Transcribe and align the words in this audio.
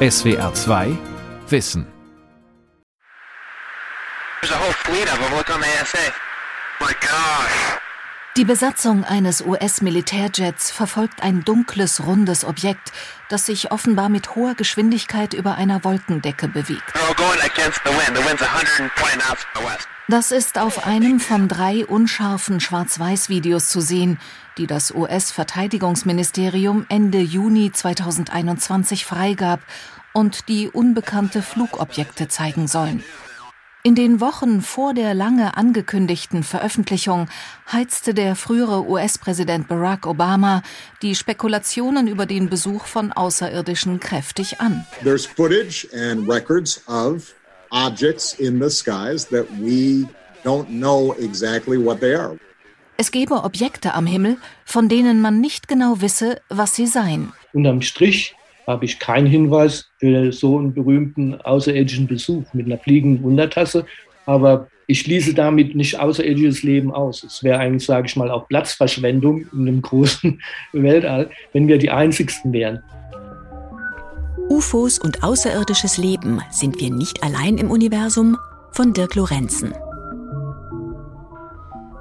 SWR 0.00 0.54
2 0.54 0.96
Wissen. 1.48 1.84
Die 8.38 8.44
Besatzung 8.44 9.02
eines 9.02 9.44
US-Militärjets 9.44 10.70
verfolgt 10.70 11.24
ein 11.24 11.44
dunkles, 11.44 12.06
rundes 12.06 12.44
Objekt, 12.44 12.92
das 13.28 13.46
sich 13.46 13.72
offenbar 13.72 14.08
mit 14.08 14.36
hoher 14.36 14.54
Geschwindigkeit 14.54 15.34
über 15.34 15.56
einer 15.56 15.82
Wolkendecke 15.82 16.46
bewegt. 16.46 16.84
Das 20.06 20.30
ist 20.30 20.56
auf 20.56 20.86
einem 20.86 21.18
von 21.18 21.48
drei 21.48 21.84
unscharfen 21.84 22.60
Schwarz-Weiß-Videos 22.60 23.70
zu 23.70 23.80
sehen, 23.80 24.20
die 24.56 24.68
das 24.68 24.94
US-Verteidigungsministerium 24.94 26.86
Ende 26.88 27.18
Juni 27.18 27.72
2021 27.72 29.04
freigab 29.04 29.58
und 30.12 30.48
die 30.48 30.68
unbekannte 30.68 31.42
Flugobjekte 31.42 32.28
zeigen 32.28 32.68
sollen. 32.68 33.02
In 33.84 33.94
den 33.94 34.20
Wochen 34.20 34.60
vor 34.60 34.92
der 34.92 35.14
lange 35.14 35.56
angekündigten 35.56 36.42
Veröffentlichung 36.42 37.28
heizte 37.72 38.12
der 38.12 38.34
frühere 38.34 38.88
US-Präsident 38.88 39.68
Barack 39.68 40.04
Obama 40.04 40.62
die 41.00 41.14
Spekulationen 41.14 42.08
über 42.08 42.26
den 42.26 42.50
Besuch 42.50 42.86
von 42.86 43.12
Außerirdischen 43.12 44.00
kräftig 44.00 44.60
an. 44.60 44.84
There's 45.04 45.26
footage 45.26 45.86
and 45.94 46.28
records 46.28 46.82
of 46.88 47.32
objects 47.70 48.32
in 48.32 48.60
the 48.60 48.68
skies 48.68 49.28
that 49.28 49.46
we 49.60 50.08
don't 50.44 50.66
know 50.66 51.14
exactly 51.20 51.78
what 51.78 52.00
they 52.00 52.16
are. 52.16 52.36
Es 52.96 53.12
gebe 53.12 53.44
Objekte 53.44 53.94
am 53.94 54.06
Himmel, 54.06 54.38
von 54.64 54.88
denen 54.88 55.20
man 55.20 55.40
nicht 55.40 55.68
genau 55.68 56.00
wisse, 56.00 56.40
was 56.48 56.74
sie 56.74 56.88
seien. 56.88 57.32
Unterm 57.52 57.80
Strich 57.80 58.34
habe 58.68 58.84
ich 58.84 58.98
keinen 58.98 59.26
Hinweis 59.26 59.88
für 59.98 60.30
so 60.30 60.58
einen 60.58 60.74
berühmten 60.74 61.40
außerirdischen 61.40 62.06
Besuch 62.06 62.44
mit 62.52 62.66
einer 62.66 62.78
fliegenden 62.78 63.24
Untertasse. 63.24 63.86
Aber 64.26 64.68
ich 64.86 65.00
schließe 65.00 65.32
damit 65.32 65.74
nicht 65.74 65.98
außerirdisches 65.98 66.62
Leben 66.62 66.92
aus. 66.92 67.24
Es 67.24 67.42
wäre 67.42 67.58
eigentlich, 67.58 67.86
sage 67.86 68.06
ich 68.06 68.16
mal, 68.16 68.30
auch 68.30 68.46
Platzverschwendung 68.46 69.46
in 69.52 69.60
einem 69.62 69.82
großen 69.88 70.40
Weltall, 70.72 71.30
wenn 71.52 71.66
wir 71.66 71.78
die 71.78 71.90
Einzigsten 71.90 72.52
wären. 72.52 72.82
UFOs 74.50 74.98
und 74.98 75.22
außerirdisches 75.22 75.98
Leben 75.98 76.40
sind 76.50 76.80
wir 76.80 76.90
nicht 76.90 77.22
allein 77.22 77.58
im 77.58 77.70
Universum 77.70 78.36
von 78.72 78.92
Dirk 78.92 79.14
Lorenzen. 79.14 79.72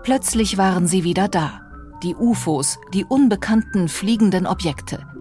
Plötzlich 0.04 0.58
waren 0.58 0.88
sie 0.88 1.04
wieder 1.04 1.28
da. 1.28 1.62
Die 2.04 2.16
UFOs, 2.16 2.78
die 2.94 3.04
unbekannten 3.04 3.88
fliegenden 3.88 4.46
Objekte. 4.46 5.17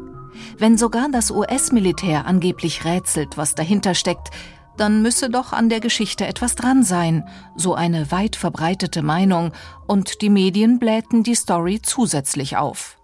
Wenn 0.59 0.79
sogar 0.79 1.09
das 1.11 1.31
US-Militär 1.31 2.27
angeblich 2.27 2.85
rätselt, 2.85 3.37
was 3.37 3.55
dahinter 3.55 3.95
steckt, 3.95 4.31
dann 4.77 5.03
müsse 5.03 5.31
doch 5.31 5.53
an 5.53 5.69
der 5.69 5.81
Geschichte 5.81 6.27
etwas 6.27 6.55
dran 6.55 6.83
sein, 6.83 7.27
so 7.57 7.75
eine 7.75 8.11
weit 8.11 8.37
verbreitete 8.37 9.03
Meinung, 9.03 9.53
und 9.87 10.21
die 10.23 10.31
Medien 10.31 10.79
blähten 10.79 11.23
die 11.23 11.35
Story 11.35 11.81
zusätzlich 11.83 12.57
auf. 12.57 12.99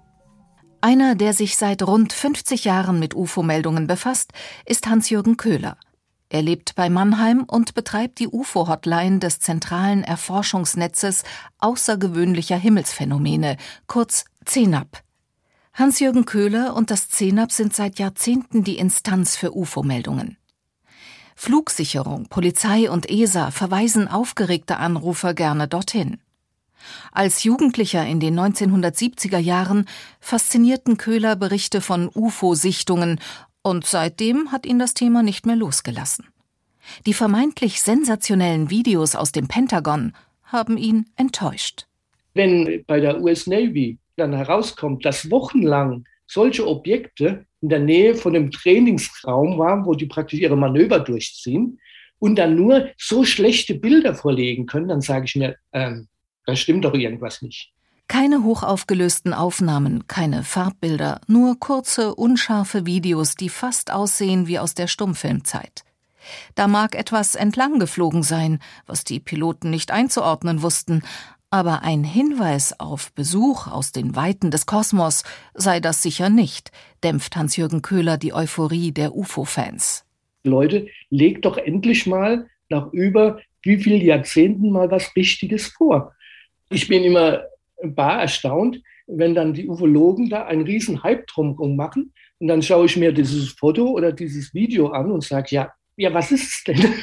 Einer, 0.80 1.14
der 1.14 1.32
sich 1.32 1.56
seit 1.56 1.82
rund 1.82 2.12
50 2.12 2.64
Jahren 2.64 2.98
mit 2.98 3.14
UFO-Meldungen 3.14 3.86
befasst, 3.86 4.32
ist 4.66 4.86
Hans-Jürgen 4.88 5.36
Köhler. 5.36 5.76
Er 6.28 6.42
lebt 6.42 6.74
bei 6.74 6.88
Mannheim 6.88 7.44
und 7.44 7.74
betreibt 7.74 8.18
die 8.18 8.26
UFO-Hotline 8.26 9.18
des 9.18 9.38
zentralen 9.38 10.02
Erforschungsnetzes 10.02 11.24
außergewöhnlicher 11.58 12.56
Himmelsphänomene, 12.56 13.58
kurz 13.86 14.24
CENAP. 14.44 15.02
Hans-Jürgen 15.74 16.26
Köhler 16.26 16.76
und 16.76 16.90
das 16.90 17.08
CENAP 17.08 17.50
sind 17.50 17.74
seit 17.74 17.98
Jahrzehnten 17.98 18.62
die 18.62 18.76
Instanz 18.76 19.36
für 19.36 19.56
UFO-Meldungen. 19.56 20.36
Flugsicherung, 21.34 22.26
Polizei 22.28 22.90
und 22.90 23.08
ESA 23.10 23.50
verweisen 23.50 24.06
aufgeregte 24.06 24.76
Anrufer 24.76 25.32
gerne 25.32 25.68
dorthin. 25.68 26.18
Als 27.10 27.42
Jugendlicher 27.44 28.06
in 28.06 28.20
den 28.20 28.38
1970er 28.38 29.38
Jahren 29.38 29.86
faszinierten 30.20 30.98
Köhler 30.98 31.36
Berichte 31.36 31.80
von 31.80 32.10
UFO-Sichtungen 32.14 33.18
und 33.62 33.86
seitdem 33.86 34.52
hat 34.52 34.66
ihn 34.66 34.78
das 34.78 34.92
Thema 34.92 35.22
nicht 35.22 35.46
mehr 35.46 35.56
losgelassen. 35.56 36.26
Die 37.06 37.14
vermeintlich 37.14 37.80
sensationellen 37.80 38.68
Videos 38.68 39.14
aus 39.14 39.32
dem 39.32 39.48
Pentagon 39.48 40.12
haben 40.42 40.76
ihn 40.76 41.06
enttäuscht. 41.16 41.86
Wenn 42.34 42.84
bei 42.86 43.00
der 43.00 43.22
US 43.22 43.46
Navy 43.46 43.98
dann 44.16 44.32
herauskommt, 44.32 45.04
dass 45.04 45.30
wochenlang 45.30 46.04
solche 46.26 46.66
Objekte 46.66 47.46
in 47.60 47.68
der 47.68 47.80
Nähe 47.80 48.14
von 48.14 48.34
einem 48.34 48.50
Trainingsraum 48.50 49.58
waren, 49.58 49.84
wo 49.86 49.94
die 49.94 50.06
praktisch 50.06 50.40
ihre 50.40 50.56
Manöver 50.56 51.00
durchziehen 51.00 51.78
und 52.18 52.36
dann 52.36 52.54
nur 52.56 52.88
so 52.98 53.24
schlechte 53.24 53.74
Bilder 53.74 54.14
vorlegen 54.14 54.66
können, 54.66 54.88
dann 54.88 55.00
sage 55.00 55.26
ich 55.26 55.36
mir, 55.36 55.56
ähm, 55.72 56.08
da 56.46 56.56
stimmt 56.56 56.84
doch 56.84 56.94
irgendwas 56.94 57.42
nicht. 57.42 57.72
Keine 58.08 58.42
hochaufgelösten 58.42 59.32
Aufnahmen, 59.32 60.06
keine 60.06 60.42
Farbbilder, 60.42 61.20
nur 61.28 61.58
kurze, 61.58 62.14
unscharfe 62.14 62.84
Videos, 62.84 63.36
die 63.36 63.48
fast 63.48 63.90
aussehen 63.90 64.46
wie 64.46 64.58
aus 64.58 64.74
der 64.74 64.86
Stummfilmzeit. 64.86 65.84
Da 66.54 66.68
mag 66.68 66.94
etwas 66.94 67.34
entlang 67.34 67.78
geflogen 67.78 68.22
sein, 68.22 68.58
was 68.86 69.04
die 69.04 69.18
Piloten 69.18 69.70
nicht 69.70 69.90
einzuordnen 69.90 70.62
wussten, 70.62 71.02
aber 71.52 71.82
ein 71.82 72.02
Hinweis 72.02 72.80
auf 72.80 73.12
Besuch 73.12 73.66
aus 73.66 73.92
den 73.92 74.16
Weiten 74.16 74.50
des 74.50 74.64
Kosmos 74.64 75.22
sei 75.52 75.80
das 75.80 76.02
sicher 76.02 76.30
nicht, 76.30 76.72
dämpft 77.04 77.36
Hans-Jürgen 77.36 77.82
Köhler 77.82 78.16
die 78.16 78.32
Euphorie 78.32 78.90
der 78.90 79.14
UFO-Fans. 79.14 80.06
Leute, 80.44 80.88
legt 81.10 81.44
doch 81.44 81.58
endlich 81.58 82.06
mal 82.06 82.48
nach 82.70 82.90
über 82.92 83.38
wie 83.60 83.76
vielen 83.76 84.00
Jahrzehnten 84.00 84.70
mal 84.70 84.90
was 84.90 85.14
Richtiges 85.14 85.68
vor. 85.68 86.14
Ich 86.70 86.88
bin 86.88 87.04
immer 87.04 87.42
bar 87.84 88.22
erstaunt, 88.22 88.80
wenn 89.06 89.34
dann 89.34 89.52
die 89.52 89.68
Ufologen 89.68 90.30
da 90.30 90.46
einen 90.46 90.62
riesen 90.62 91.02
Hype 91.02 91.26
drumherum 91.26 91.76
machen 91.76 92.14
und 92.38 92.48
dann 92.48 92.62
schaue 92.62 92.86
ich 92.86 92.96
mir 92.96 93.12
dieses 93.12 93.50
Foto 93.50 93.90
oder 93.90 94.10
dieses 94.10 94.54
Video 94.54 94.88
an 94.88 95.12
und 95.12 95.22
sage, 95.22 95.48
ja, 95.50 95.72
ja, 95.96 96.14
was 96.14 96.32
ist 96.32 96.44
es 96.44 96.64
denn? 96.64 96.94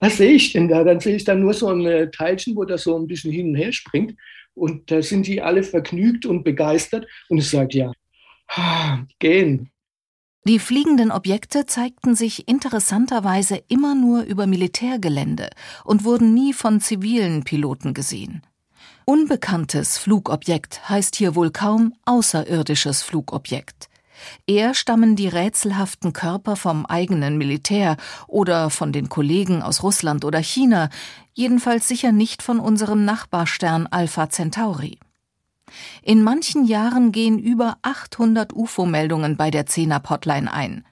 Was 0.00 0.16
sehe 0.16 0.32
ich 0.32 0.52
denn 0.52 0.68
da? 0.68 0.84
Dann 0.84 1.00
sehe 1.00 1.16
ich 1.16 1.24
dann 1.24 1.40
nur 1.40 1.54
so 1.54 1.68
ein 1.68 1.84
äh, 1.86 2.10
Teilchen, 2.10 2.56
wo 2.56 2.64
das 2.64 2.84
so 2.84 2.96
ein 2.96 3.06
bisschen 3.06 3.32
hin 3.32 3.50
und 3.50 3.54
her 3.56 3.72
springt. 3.72 4.14
Und 4.54 4.90
da 4.90 5.02
sind 5.02 5.26
die 5.26 5.40
alle 5.40 5.62
vergnügt 5.62 6.26
und 6.26 6.44
begeistert. 6.44 7.06
Und 7.28 7.38
ich 7.38 7.48
sage, 7.48 7.78
ja, 7.78 7.92
gehen. 9.18 9.70
Die 10.44 10.58
fliegenden 10.58 11.10
Objekte 11.10 11.66
zeigten 11.66 12.14
sich 12.14 12.48
interessanterweise 12.48 13.60
immer 13.68 13.94
nur 13.94 14.22
über 14.22 14.46
Militärgelände 14.46 15.50
und 15.84 16.04
wurden 16.04 16.32
nie 16.32 16.52
von 16.52 16.80
zivilen 16.80 17.44
Piloten 17.44 17.92
gesehen. 17.92 18.42
Unbekanntes 19.04 19.98
Flugobjekt 19.98 20.88
heißt 20.88 21.16
hier 21.16 21.34
wohl 21.34 21.50
kaum 21.50 21.94
außerirdisches 22.04 23.02
Flugobjekt. 23.02 23.88
Eher 24.46 24.74
stammen 24.74 25.16
die 25.16 25.28
rätselhaften 25.28 26.12
Körper 26.12 26.56
vom 26.56 26.86
eigenen 26.86 27.38
Militär 27.38 27.96
oder 28.26 28.70
von 28.70 28.92
den 28.92 29.08
Kollegen 29.08 29.62
aus 29.62 29.82
Russland 29.82 30.24
oder 30.24 30.40
China, 30.40 30.90
jedenfalls 31.34 31.88
sicher 31.88 32.12
nicht 32.12 32.42
von 32.42 32.60
unserem 32.60 33.04
Nachbarstern 33.04 33.86
Alpha 33.86 34.28
Centauri. 34.30 34.98
In 36.02 36.22
manchen 36.22 36.64
Jahren 36.64 37.12
gehen 37.12 37.38
über 37.38 37.76
800 37.82 38.52
UFO-Meldungen 38.54 39.36
bei 39.36 39.50
der 39.50 39.66
CENAP-Hotline 39.66 40.52
ein. 40.52 40.84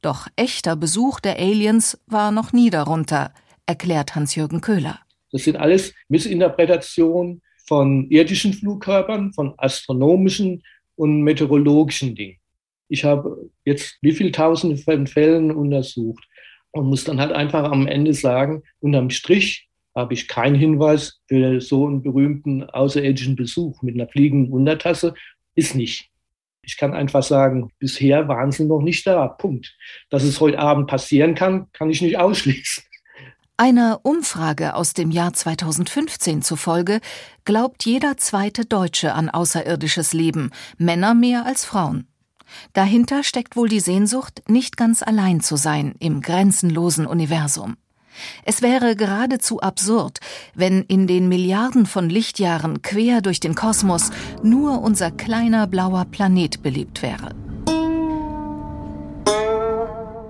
Doch 0.00 0.28
echter 0.36 0.76
Besuch 0.76 1.20
der 1.20 1.38
Aliens 1.38 1.98
war 2.06 2.30
noch 2.30 2.52
nie 2.52 2.70
darunter, 2.70 3.32
erklärt 3.66 4.14
Hans-Jürgen 4.14 4.60
Köhler. 4.60 4.98
Das 5.32 5.44
sind 5.44 5.56
alles 5.56 5.94
Missinterpretationen 6.08 7.42
von 7.66 8.08
irdischen 8.10 8.52
Flugkörpern, 8.52 9.32
von 9.32 9.54
astronomischen 9.58 10.62
und 10.96 11.22
meteorologischen 11.22 12.14
Dingen. 12.14 12.38
Ich 12.94 13.02
habe 13.02 13.50
jetzt 13.64 13.98
wie 14.02 14.12
viele 14.12 14.30
tausende 14.30 14.76
von 14.76 15.08
Fällen 15.08 15.50
untersucht 15.50 16.24
und 16.70 16.86
muss 16.86 17.02
dann 17.02 17.20
halt 17.20 17.32
einfach 17.32 17.64
am 17.64 17.88
Ende 17.88 18.14
sagen, 18.14 18.62
unterm 18.78 19.10
Strich 19.10 19.68
habe 19.96 20.14
ich 20.14 20.28
keinen 20.28 20.54
Hinweis 20.54 21.20
für 21.26 21.60
so 21.60 21.88
einen 21.88 22.02
berühmten 22.02 22.62
außerirdischen 22.62 23.34
Besuch 23.34 23.82
mit 23.82 23.96
einer 23.96 24.06
fliegenden 24.06 24.52
Untertasse. 24.52 25.14
Ist 25.56 25.74
nicht. 25.74 26.08
Ich 26.62 26.76
kann 26.76 26.94
einfach 26.94 27.24
sagen, 27.24 27.72
bisher 27.80 28.28
waren 28.28 28.52
sie 28.52 28.64
noch 28.64 28.80
nicht 28.80 29.04
da. 29.08 29.26
Punkt. 29.26 29.76
Dass 30.10 30.22
es 30.22 30.40
heute 30.40 30.60
Abend 30.60 30.86
passieren 30.86 31.34
kann, 31.34 31.66
kann 31.72 31.90
ich 31.90 32.00
nicht 32.00 32.18
ausschließen. 32.18 32.84
Einer 33.56 33.98
Umfrage 34.04 34.76
aus 34.76 34.94
dem 34.94 35.10
Jahr 35.10 35.32
2015 35.32 36.42
zufolge 36.42 37.00
glaubt 37.44 37.84
jeder 37.86 38.16
zweite 38.18 38.64
Deutsche 38.64 39.14
an 39.14 39.30
außerirdisches 39.30 40.12
Leben, 40.12 40.52
Männer 40.78 41.14
mehr 41.14 41.44
als 41.44 41.64
Frauen. 41.64 42.06
Dahinter 42.72 43.22
steckt 43.22 43.56
wohl 43.56 43.68
die 43.68 43.80
Sehnsucht, 43.80 44.42
nicht 44.48 44.76
ganz 44.76 45.02
allein 45.02 45.40
zu 45.40 45.56
sein 45.56 45.94
im 45.98 46.20
grenzenlosen 46.20 47.06
Universum. 47.06 47.76
Es 48.44 48.62
wäre 48.62 48.96
geradezu 48.96 49.60
absurd, 49.60 50.20
wenn 50.54 50.82
in 50.82 51.06
den 51.06 51.28
Milliarden 51.28 51.86
von 51.86 52.08
Lichtjahren 52.08 52.82
quer 52.82 53.20
durch 53.20 53.40
den 53.40 53.54
Kosmos 53.54 54.10
nur 54.42 54.82
unser 54.82 55.10
kleiner 55.10 55.66
blauer 55.66 56.04
Planet 56.04 56.62
belebt 56.62 57.02
wäre. 57.02 57.34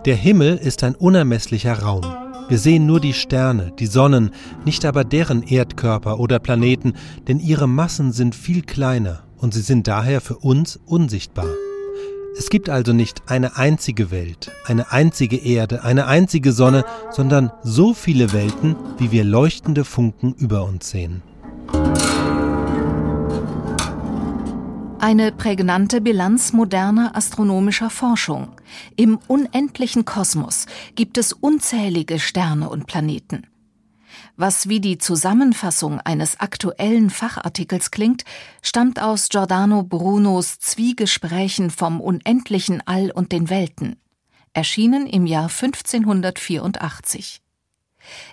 Der 0.06 0.16
Himmel 0.16 0.56
ist 0.56 0.84
ein 0.84 0.94
unermesslicher 0.94 1.78
Raum. 1.78 2.04
Wir 2.48 2.58
sehen 2.58 2.84
nur 2.84 3.00
die 3.00 3.14
Sterne, 3.14 3.72
die 3.78 3.86
Sonnen, 3.86 4.32
nicht 4.66 4.84
aber 4.84 5.02
deren 5.04 5.42
Erdkörper 5.42 6.20
oder 6.20 6.38
Planeten, 6.38 6.92
denn 7.26 7.40
ihre 7.40 7.66
Massen 7.66 8.12
sind 8.12 8.34
viel 8.34 8.60
kleiner 8.60 9.22
und 9.38 9.54
sie 9.54 9.62
sind 9.62 9.88
daher 9.88 10.20
für 10.20 10.36
uns 10.36 10.78
unsichtbar. 10.84 11.46
Es 12.44 12.50
gibt 12.50 12.68
also 12.68 12.92
nicht 12.92 13.22
eine 13.26 13.56
einzige 13.56 14.10
Welt, 14.10 14.52
eine 14.66 14.92
einzige 14.92 15.38
Erde, 15.38 15.82
eine 15.82 16.06
einzige 16.06 16.52
Sonne, 16.52 16.84
sondern 17.10 17.50
so 17.62 17.94
viele 17.94 18.34
Welten, 18.34 18.76
wie 18.98 19.10
wir 19.10 19.24
leuchtende 19.24 19.82
Funken 19.86 20.34
über 20.34 20.62
uns 20.64 20.90
sehen. 20.90 21.22
Eine 24.98 25.32
prägnante 25.32 26.02
Bilanz 26.02 26.52
moderner 26.52 27.16
astronomischer 27.16 27.88
Forschung. 27.88 28.48
Im 28.94 29.18
unendlichen 29.26 30.04
Kosmos 30.04 30.66
gibt 30.96 31.16
es 31.16 31.32
unzählige 31.32 32.20
Sterne 32.20 32.68
und 32.68 32.86
Planeten. 32.86 33.46
Was 34.36 34.68
wie 34.68 34.80
die 34.80 34.98
Zusammenfassung 34.98 36.00
eines 36.00 36.40
aktuellen 36.40 37.10
Fachartikels 37.10 37.90
klingt, 37.90 38.24
stammt 38.62 39.00
aus 39.00 39.28
Giordano 39.28 39.82
Brunos 39.82 40.58
Zwiegesprächen 40.58 41.70
vom 41.70 42.00
unendlichen 42.00 42.82
All 42.86 43.10
und 43.10 43.32
den 43.32 43.50
Welten, 43.50 43.96
erschienen 44.52 45.06
im 45.06 45.26
Jahr 45.26 45.48
1584. 45.48 47.40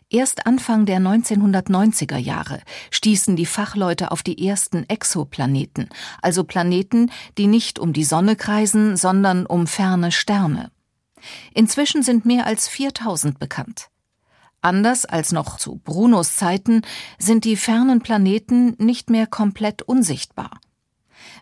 Erst 0.10 0.46
Anfang 0.46 0.86
der 0.86 1.00
1990er 1.00 2.18
Jahre 2.18 2.62
stießen 2.90 3.36
die 3.36 3.46
Fachleute 3.46 4.12
auf 4.12 4.24
die 4.24 4.46
ersten 4.46 4.88
Exoplaneten, 4.90 5.90
also 6.22 6.44
Planeten, 6.44 7.12
die 7.38 7.48
nicht 7.48 7.80
um 7.80 7.94
die 7.94 8.04
Sonne 8.04 8.36
kreisen, 8.36 8.98
sondern 8.98 9.46
um 9.46 9.68
ferne 9.68 10.12
Sterne. 10.12 10.72
Inzwischen 11.54 12.04
sind 12.04 12.26
mehr 12.26 12.46
als 12.46 12.68
4000 12.68 13.40
bekannt. 13.40 13.91
Anders 14.62 15.06
als 15.06 15.32
noch 15.32 15.58
zu 15.58 15.82
Brunos 15.84 16.36
Zeiten 16.36 16.84
sind 17.18 17.46
die 17.46 17.56
fernen 17.56 18.02
Planeten 18.02 18.76
nicht 18.78 19.10
mehr 19.10 19.26
komplett 19.26 19.82
unsichtbar. 19.82 20.60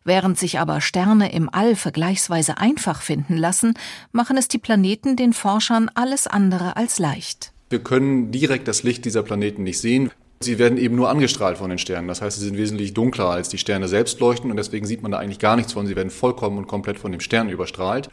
Während 0.04 0.38
sich 0.38 0.60
aber 0.60 0.82
Sterne 0.82 1.32
im 1.34 1.50
All 1.54 1.76
vergleichsweise 1.76 2.58
einfach 2.58 3.02
finden 3.02 3.36
lassen, 3.36 3.74
machen 4.12 4.38
es 4.38 4.48
die 4.48 4.58
Planeten 4.58 5.16
den 5.16 5.34
Forschern 5.34 5.90
alles 5.94 6.28
andere 6.28 6.78
als 6.78 7.00
leicht. 7.00 7.52
Wir 7.70 7.80
können 7.80 8.32
direkt 8.32 8.68
das 8.68 8.84
Licht 8.84 9.06
dieser 9.06 9.24
Planeten 9.24 9.64
nicht 9.64 9.80
sehen. 9.80 10.12
Sie 10.42 10.58
werden 10.58 10.78
eben 10.78 10.96
nur 10.96 11.10
angestrahlt 11.10 11.58
von 11.58 11.70
den 11.70 11.80
Sternen. 11.80 12.08
Das 12.08 12.22
heißt, 12.22 12.40
sie 12.40 12.46
sind 12.46 12.58
wesentlich 12.58 12.94
dunkler 12.94 13.30
als 13.30 13.50
die 13.50 13.58
Sterne 13.58 13.90
selbst 13.90 14.22
leuchten 14.22 14.50
und 14.50 14.58
deswegen 14.58 14.86
sieht 14.88 15.02
man 15.02 15.12
da 15.12 15.20
eigentlich 15.20 15.40
gar 15.40 15.58
nichts 15.58 15.74
von. 15.74 15.86
Sie 15.86 15.98
werden 15.98 16.10
vollkommen 16.10 16.58
und 16.58 16.68
komplett 16.68 16.98
von 16.98 17.12
dem 17.12 17.20
Stern 17.20 17.50
überstrahlt. 17.50 18.10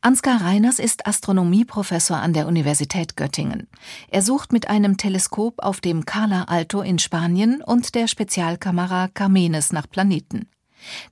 Ansgar 0.00 0.40
Reiners 0.42 0.78
ist 0.78 1.08
Astronomieprofessor 1.08 2.18
an 2.18 2.32
der 2.32 2.46
Universität 2.46 3.16
Göttingen. 3.16 3.66
Er 4.08 4.22
sucht 4.22 4.52
mit 4.52 4.70
einem 4.70 4.96
Teleskop 4.96 5.58
auf 5.58 5.80
dem 5.80 6.04
Cala 6.06 6.44
Alto 6.44 6.82
in 6.82 7.00
Spanien 7.00 7.62
und 7.62 7.96
der 7.96 8.06
Spezialkamera 8.06 9.08
Carmenes 9.08 9.72
nach 9.72 9.90
Planeten. 9.90 10.48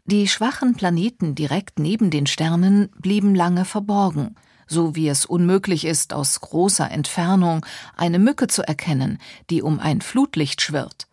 Die 0.05 0.29
schwachen 0.29 0.77
Planeten 0.77 1.35
direkt 1.35 1.81
neben 1.81 2.11
den 2.11 2.29
Sternen 2.29 2.89
blieben 3.01 3.35
lange 3.35 3.65
verborgen, 3.65 4.37
so 4.69 4.95
wie 4.95 5.09
es 5.09 5.27
unmöglich 5.27 5.85
ist, 5.85 6.13
aus 6.13 6.41
großer 6.41 6.89
Entfernung 6.89 7.67
eine 7.97 8.21
Mücke 8.21 8.47
zu 8.47 8.63
erkennen, 8.63 9.19
die 9.51 9.63
um 9.63 9.81
ein 9.81 10.01
Flutlicht 10.01 10.63
schwirrt. 10.63 11.09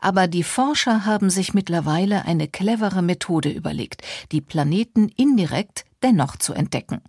Aber 0.00 0.26
die 0.26 0.42
Forscher 0.42 1.04
haben 1.04 1.30
sich 1.30 1.54
mittlerweile 1.54 2.24
eine 2.24 2.48
clevere 2.48 3.02
Methode 3.02 3.50
überlegt, 3.50 4.02
die 4.32 4.40
Planeten 4.40 5.10
indirekt 5.16 5.84
dennoch 6.02 6.36
zu 6.36 6.54
entdecken. 6.54 7.00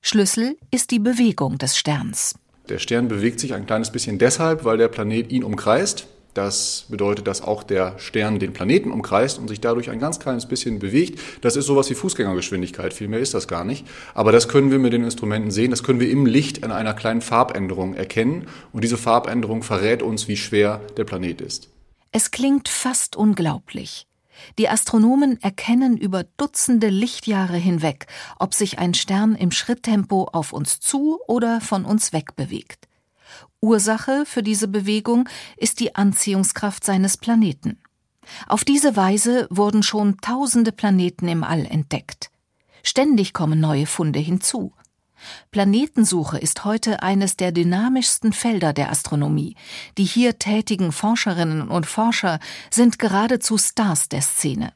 Schlüssel 0.00 0.56
ist 0.70 0.90
die 0.90 0.98
Bewegung 0.98 1.58
des 1.58 1.76
Sterns. 1.76 2.34
Der 2.68 2.78
Stern 2.78 3.08
bewegt 3.08 3.40
sich 3.40 3.54
ein 3.54 3.66
kleines 3.66 3.90
bisschen 3.90 4.18
deshalb, 4.18 4.64
weil 4.64 4.78
der 4.78 4.88
Planet 4.88 5.30
ihn 5.32 5.44
umkreist. 5.44 6.06
Das 6.34 6.86
bedeutet, 6.88 7.26
dass 7.26 7.42
auch 7.42 7.62
der 7.62 7.98
Stern 7.98 8.38
den 8.38 8.54
Planeten 8.54 8.90
umkreist 8.90 9.38
und 9.38 9.48
sich 9.48 9.60
dadurch 9.60 9.90
ein 9.90 9.98
ganz 9.98 10.18
kleines 10.18 10.46
bisschen 10.46 10.78
bewegt. 10.78 11.20
Das 11.42 11.56
ist 11.56 11.66
sowas 11.66 11.90
wie 11.90 11.94
Fußgängergeschwindigkeit, 11.94 12.94
viel 12.94 13.08
mehr 13.08 13.18
ist 13.18 13.34
das 13.34 13.48
gar 13.48 13.64
nicht. 13.64 13.86
Aber 14.14 14.32
das 14.32 14.48
können 14.48 14.70
wir 14.70 14.78
mit 14.78 14.94
den 14.94 15.04
Instrumenten 15.04 15.50
sehen, 15.50 15.70
das 15.70 15.82
können 15.82 16.00
wir 16.00 16.08
im 16.08 16.24
Licht 16.24 16.58
in 16.58 16.70
einer 16.70 16.94
kleinen 16.94 17.20
Farbänderung 17.20 17.94
erkennen. 17.94 18.46
Und 18.72 18.82
diese 18.82 18.96
Farbänderung 18.96 19.62
verrät 19.62 20.02
uns, 20.02 20.26
wie 20.26 20.38
schwer 20.38 20.80
der 20.96 21.04
Planet 21.04 21.42
ist. 21.42 21.71
Es 22.12 22.30
klingt 22.30 22.68
fast 22.68 23.16
unglaublich. 23.16 24.06
Die 24.58 24.68
Astronomen 24.68 25.42
erkennen 25.42 25.96
über 25.96 26.24
Dutzende 26.36 26.88
Lichtjahre 26.88 27.56
hinweg, 27.56 28.06
ob 28.38 28.54
sich 28.54 28.78
ein 28.78 28.94
Stern 28.94 29.34
im 29.34 29.50
Schritttempo 29.50 30.28
auf 30.32 30.52
uns 30.52 30.78
zu 30.80 31.20
oder 31.26 31.60
von 31.60 31.84
uns 31.84 32.12
weg 32.12 32.36
bewegt. 32.36 32.88
Ursache 33.60 34.24
für 34.26 34.42
diese 34.42 34.68
Bewegung 34.68 35.28
ist 35.56 35.80
die 35.80 35.94
Anziehungskraft 35.94 36.84
seines 36.84 37.16
Planeten. 37.16 37.78
Auf 38.46 38.64
diese 38.64 38.94
Weise 38.94 39.46
wurden 39.50 39.82
schon 39.82 40.18
tausende 40.18 40.72
Planeten 40.72 41.28
im 41.28 41.44
All 41.44 41.64
entdeckt. 41.64 42.30
Ständig 42.82 43.32
kommen 43.32 43.60
neue 43.60 43.86
Funde 43.86 44.18
hinzu. 44.18 44.72
Planetensuche 45.50 46.38
ist 46.38 46.64
heute 46.64 47.02
eines 47.02 47.36
der 47.36 47.52
dynamischsten 47.52 48.32
Felder 48.32 48.72
der 48.72 48.90
Astronomie. 48.90 49.56
Die 49.98 50.04
hier 50.04 50.38
tätigen 50.38 50.92
Forscherinnen 50.92 51.68
und 51.68 51.86
Forscher 51.86 52.38
sind 52.70 52.98
geradezu 52.98 53.58
Stars 53.58 54.08
der 54.08 54.22
Szene. 54.22 54.72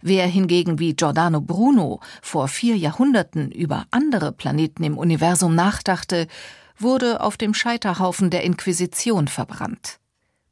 Wer 0.00 0.26
hingegen 0.26 0.78
wie 0.78 0.94
Giordano 0.94 1.40
Bruno 1.40 2.00
vor 2.22 2.48
vier 2.48 2.76
Jahrhunderten 2.76 3.50
über 3.50 3.86
andere 3.90 4.32
Planeten 4.32 4.84
im 4.84 4.98
Universum 4.98 5.54
nachdachte, 5.54 6.26
wurde 6.78 7.20
auf 7.20 7.36
dem 7.36 7.54
Scheiterhaufen 7.54 8.30
der 8.30 8.44
Inquisition 8.44 9.28
verbrannt. 9.28 9.98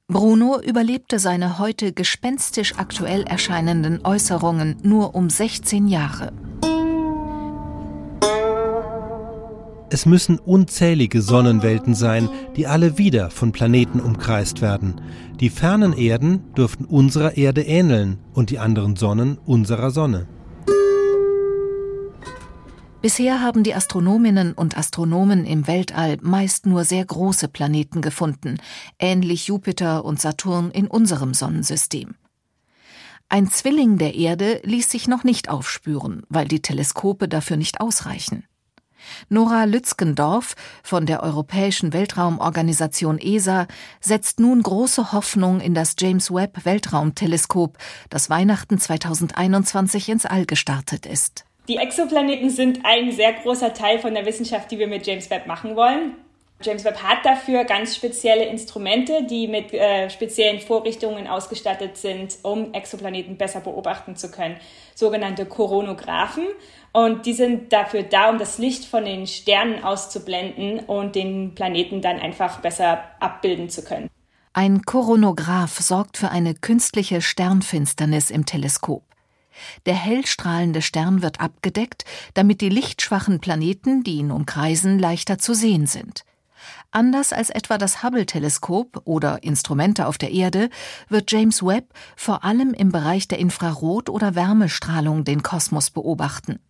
Bruno 0.06 0.60
überlebte 0.60 1.18
seine 1.18 1.58
heute 1.58 1.92
gespenstisch 1.92 2.74
aktuell 2.76 3.22
erscheinenden 3.22 4.04
Äußerungen 4.04 4.76
nur 4.82 5.14
um 5.14 5.30
16 5.30 5.88
Jahre. 5.88 6.32
Es 9.94 10.06
müssen 10.06 10.40
unzählige 10.40 11.22
Sonnenwelten 11.22 11.94
sein, 11.94 12.28
die 12.56 12.66
alle 12.66 12.98
wieder 12.98 13.30
von 13.30 13.52
Planeten 13.52 14.00
umkreist 14.00 14.60
werden. 14.60 15.00
Die 15.38 15.50
fernen 15.50 15.92
Erden 15.92 16.52
dürften 16.54 16.84
unserer 16.84 17.36
Erde 17.36 17.62
ähneln 17.62 18.18
und 18.32 18.50
die 18.50 18.58
anderen 18.58 18.96
Sonnen 18.96 19.38
unserer 19.46 19.92
Sonne. 19.92 20.26
Bisher 23.02 23.40
haben 23.40 23.62
die 23.62 23.76
Astronominnen 23.76 24.54
und 24.54 24.76
Astronomen 24.76 25.44
im 25.44 25.68
Weltall 25.68 26.18
meist 26.22 26.66
nur 26.66 26.82
sehr 26.82 27.04
große 27.04 27.46
Planeten 27.46 28.02
gefunden, 28.02 28.56
ähnlich 28.98 29.46
Jupiter 29.46 30.04
und 30.04 30.20
Saturn 30.20 30.72
in 30.72 30.88
unserem 30.88 31.34
Sonnensystem. 31.34 32.16
Ein 33.28 33.48
Zwilling 33.48 33.98
der 33.98 34.16
Erde 34.16 34.60
ließ 34.64 34.90
sich 34.90 35.06
noch 35.06 35.22
nicht 35.22 35.50
aufspüren, 35.50 36.24
weil 36.28 36.48
die 36.48 36.62
Teleskope 36.62 37.28
dafür 37.28 37.56
nicht 37.56 37.80
ausreichen. 37.80 38.42
Nora 39.28 39.64
Lützgendorf 39.64 40.54
von 40.82 41.06
der 41.06 41.22
Europäischen 41.22 41.92
Weltraumorganisation 41.92 43.18
ESA 43.18 43.66
setzt 44.00 44.40
nun 44.40 44.62
große 44.62 45.12
Hoffnung 45.12 45.60
in 45.60 45.74
das 45.74 45.96
James 45.98 46.32
Webb 46.32 46.64
Weltraumteleskop, 46.64 47.78
das 48.10 48.30
Weihnachten 48.30 48.78
2021 48.78 50.08
ins 50.08 50.26
All 50.26 50.46
gestartet 50.46 51.06
ist. 51.06 51.44
Die 51.68 51.78
Exoplaneten 51.78 52.50
sind 52.50 52.80
ein 52.84 53.10
sehr 53.10 53.32
großer 53.32 53.72
Teil 53.72 53.98
von 53.98 54.14
der 54.14 54.26
Wissenschaft, 54.26 54.70
die 54.70 54.78
wir 54.78 54.86
mit 54.86 55.06
James 55.06 55.30
Webb 55.30 55.46
machen 55.46 55.76
wollen. 55.76 56.12
James 56.62 56.84
Webb 56.84 57.02
hat 57.02 57.24
dafür 57.24 57.64
ganz 57.64 57.96
spezielle 57.96 58.44
Instrumente, 58.44 59.24
die 59.24 59.48
mit 59.48 59.72
äh, 59.74 60.08
speziellen 60.08 60.60
Vorrichtungen 60.60 61.26
ausgestattet 61.26 61.96
sind, 61.96 62.38
um 62.42 62.72
Exoplaneten 62.72 63.36
besser 63.36 63.60
beobachten 63.60 64.16
zu 64.16 64.30
können, 64.30 64.56
sogenannte 64.94 65.46
Koronographen. 65.46 66.46
Und 66.94 67.26
die 67.26 67.32
sind 67.32 67.72
dafür 67.72 68.04
da, 68.04 68.30
um 68.30 68.38
das 68.38 68.58
Licht 68.58 68.84
von 68.84 69.04
den 69.04 69.26
Sternen 69.26 69.82
auszublenden 69.82 70.78
und 70.78 71.16
den 71.16 71.56
Planeten 71.56 72.00
dann 72.00 72.20
einfach 72.20 72.60
besser 72.60 73.02
abbilden 73.18 73.68
zu 73.68 73.82
können. 73.82 74.08
Ein 74.52 74.82
Koronograph 74.82 75.80
sorgt 75.80 76.16
für 76.16 76.30
eine 76.30 76.54
künstliche 76.54 77.20
Sternfinsternis 77.20 78.30
im 78.30 78.46
Teleskop. 78.46 79.02
Der 79.86 79.94
hellstrahlende 79.94 80.82
Stern 80.82 81.20
wird 81.20 81.40
abgedeckt, 81.40 82.04
damit 82.34 82.60
die 82.60 82.68
lichtschwachen 82.68 83.40
Planeten, 83.40 84.04
die 84.04 84.18
ihn 84.18 84.30
umkreisen, 84.30 85.00
leichter 85.00 85.38
zu 85.38 85.52
sehen 85.52 85.88
sind. 85.88 86.24
Anders 86.92 87.32
als 87.32 87.50
etwa 87.50 87.76
das 87.76 88.04
Hubble-Teleskop 88.04 89.02
oder 89.04 89.42
Instrumente 89.42 90.06
auf 90.06 90.16
der 90.16 90.30
Erde 90.30 90.70
wird 91.08 91.32
James 91.32 91.60
Webb 91.60 91.92
vor 92.14 92.44
allem 92.44 92.72
im 92.72 92.92
Bereich 92.92 93.26
der 93.26 93.40
Infrarot- 93.40 94.10
oder 94.10 94.36
Wärmestrahlung 94.36 95.24
den 95.24 95.42
Kosmos 95.42 95.90
beobachten. 95.90 96.60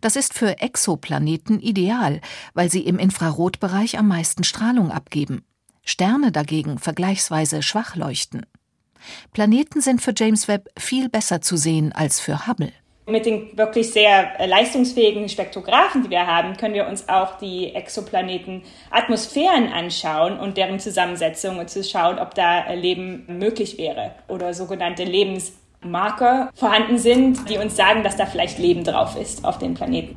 Das 0.00 0.16
ist 0.16 0.34
für 0.34 0.58
Exoplaneten 0.60 1.60
ideal, 1.60 2.20
weil 2.54 2.70
sie 2.70 2.80
im 2.80 2.98
Infrarotbereich 2.98 3.98
am 3.98 4.08
meisten 4.08 4.44
Strahlung 4.44 4.90
abgeben. 4.90 5.44
Sterne 5.84 6.32
dagegen 6.32 6.78
vergleichsweise 6.78 7.62
schwach 7.62 7.94
leuchten. 7.96 8.44
Planeten 9.32 9.80
sind 9.80 10.02
für 10.02 10.12
James 10.16 10.48
Webb 10.48 10.68
viel 10.78 11.08
besser 11.08 11.40
zu 11.40 11.56
sehen 11.56 11.92
als 11.92 12.20
für 12.20 12.46
Hubble. 12.46 12.72
Mit 13.08 13.24
den 13.24 13.56
wirklich 13.56 13.92
sehr 13.92 14.40
äh, 14.40 14.46
leistungsfähigen 14.46 15.28
Spektrographen, 15.28 16.02
die 16.02 16.10
wir 16.10 16.26
haben, 16.26 16.56
können 16.56 16.74
wir 16.74 16.88
uns 16.88 17.08
auch 17.08 17.38
die 17.38 17.72
Exoplaneten-Atmosphären 17.72 19.68
anschauen 19.68 20.40
und 20.40 20.56
deren 20.56 20.80
Zusammensetzung 20.80 21.60
und 21.60 21.70
zu 21.70 21.84
schauen, 21.84 22.18
ob 22.18 22.34
da 22.34 22.66
äh, 22.66 22.74
Leben 22.74 23.24
möglich 23.28 23.78
wäre 23.78 24.16
oder 24.26 24.52
sogenannte 24.54 25.04
Lebensmarker 25.82 26.50
vorhanden 26.54 26.98
sind, 26.98 27.48
die 27.48 27.58
uns 27.58 27.76
sagen, 27.76 28.02
dass 28.02 28.16
da 28.16 28.26
vielleicht 28.26 28.58
Leben 28.58 28.84
drauf 28.84 29.16
ist 29.16 29.44
auf 29.44 29.58
den 29.58 29.74
Planeten. 29.74 30.16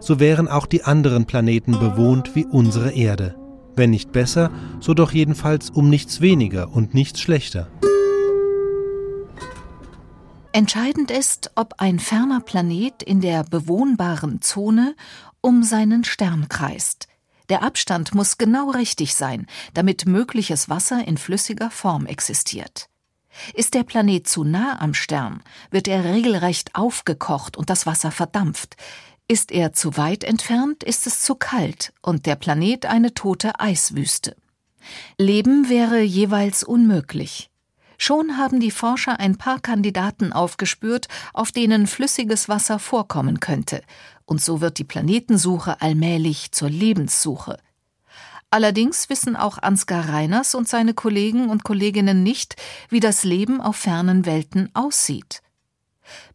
So 0.00 0.18
wären 0.18 0.48
auch 0.48 0.66
die 0.66 0.84
anderen 0.84 1.26
Planeten 1.26 1.72
bewohnt 1.72 2.34
wie 2.34 2.46
unsere 2.46 2.92
Erde. 2.92 3.36
Wenn 3.76 3.90
nicht 3.90 4.12
besser, 4.12 4.50
so 4.80 4.94
doch 4.94 5.12
jedenfalls 5.12 5.70
um 5.70 5.88
nichts 5.88 6.20
weniger 6.20 6.74
und 6.74 6.94
nichts 6.94 7.20
schlechter. 7.20 7.68
Entscheidend 10.52 11.12
ist, 11.12 11.52
ob 11.54 11.74
ein 11.78 12.00
ferner 12.00 12.40
Planet 12.40 13.04
in 13.04 13.20
der 13.20 13.44
bewohnbaren 13.44 14.42
Zone 14.42 14.96
um 15.40 15.62
seinen 15.62 16.02
Stern 16.02 16.48
kreist. 16.48 17.06
Der 17.50 17.64
Abstand 17.64 18.14
muss 18.14 18.38
genau 18.38 18.70
richtig 18.70 19.14
sein, 19.14 19.46
damit 19.74 20.06
mögliches 20.06 20.68
Wasser 20.68 21.06
in 21.06 21.18
flüssiger 21.18 21.70
Form 21.70 22.06
existiert. 22.06 22.88
Ist 23.54 23.74
der 23.74 23.82
Planet 23.82 24.26
zu 24.26 24.44
nah 24.44 24.80
am 24.80 24.94
Stern, 24.94 25.42
wird 25.70 25.88
er 25.88 26.04
regelrecht 26.04 26.74
aufgekocht 26.74 27.56
und 27.56 27.68
das 27.68 27.86
Wasser 27.86 28.12
verdampft. 28.12 28.76
Ist 29.26 29.50
er 29.50 29.72
zu 29.72 29.96
weit 29.96 30.24
entfernt, 30.24 30.84
ist 30.84 31.06
es 31.06 31.20
zu 31.20 31.34
kalt 31.34 31.92
und 32.02 32.26
der 32.26 32.36
Planet 32.36 32.86
eine 32.86 33.14
tote 33.14 33.58
Eiswüste. 33.58 34.36
Leben 35.18 35.68
wäre 35.68 36.00
jeweils 36.00 36.62
unmöglich. 36.64 37.49
Schon 38.02 38.38
haben 38.38 38.60
die 38.60 38.70
Forscher 38.70 39.20
ein 39.20 39.36
paar 39.36 39.60
Kandidaten 39.60 40.32
aufgespürt, 40.32 41.06
auf 41.34 41.52
denen 41.52 41.86
flüssiges 41.86 42.48
Wasser 42.48 42.78
vorkommen 42.78 43.40
könnte, 43.40 43.82
und 44.24 44.40
so 44.40 44.62
wird 44.62 44.78
die 44.78 44.84
Planetensuche 44.84 45.82
allmählich 45.82 46.50
zur 46.50 46.70
Lebenssuche. 46.70 47.58
Allerdings 48.48 49.10
wissen 49.10 49.36
auch 49.36 49.58
Ansgar 49.58 50.08
Reiners 50.08 50.54
und 50.54 50.66
seine 50.66 50.94
Kollegen 50.94 51.50
und 51.50 51.62
Kolleginnen 51.62 52.22
nicht, 52.22 52.56
wie 52.88 53.00
das 53.00 53.22
Leben 53.22 53.60
auf 53.60 53.76
fernen 53.76 54.24
Welten 54.24 54.70
aussieht. 54.72 55.42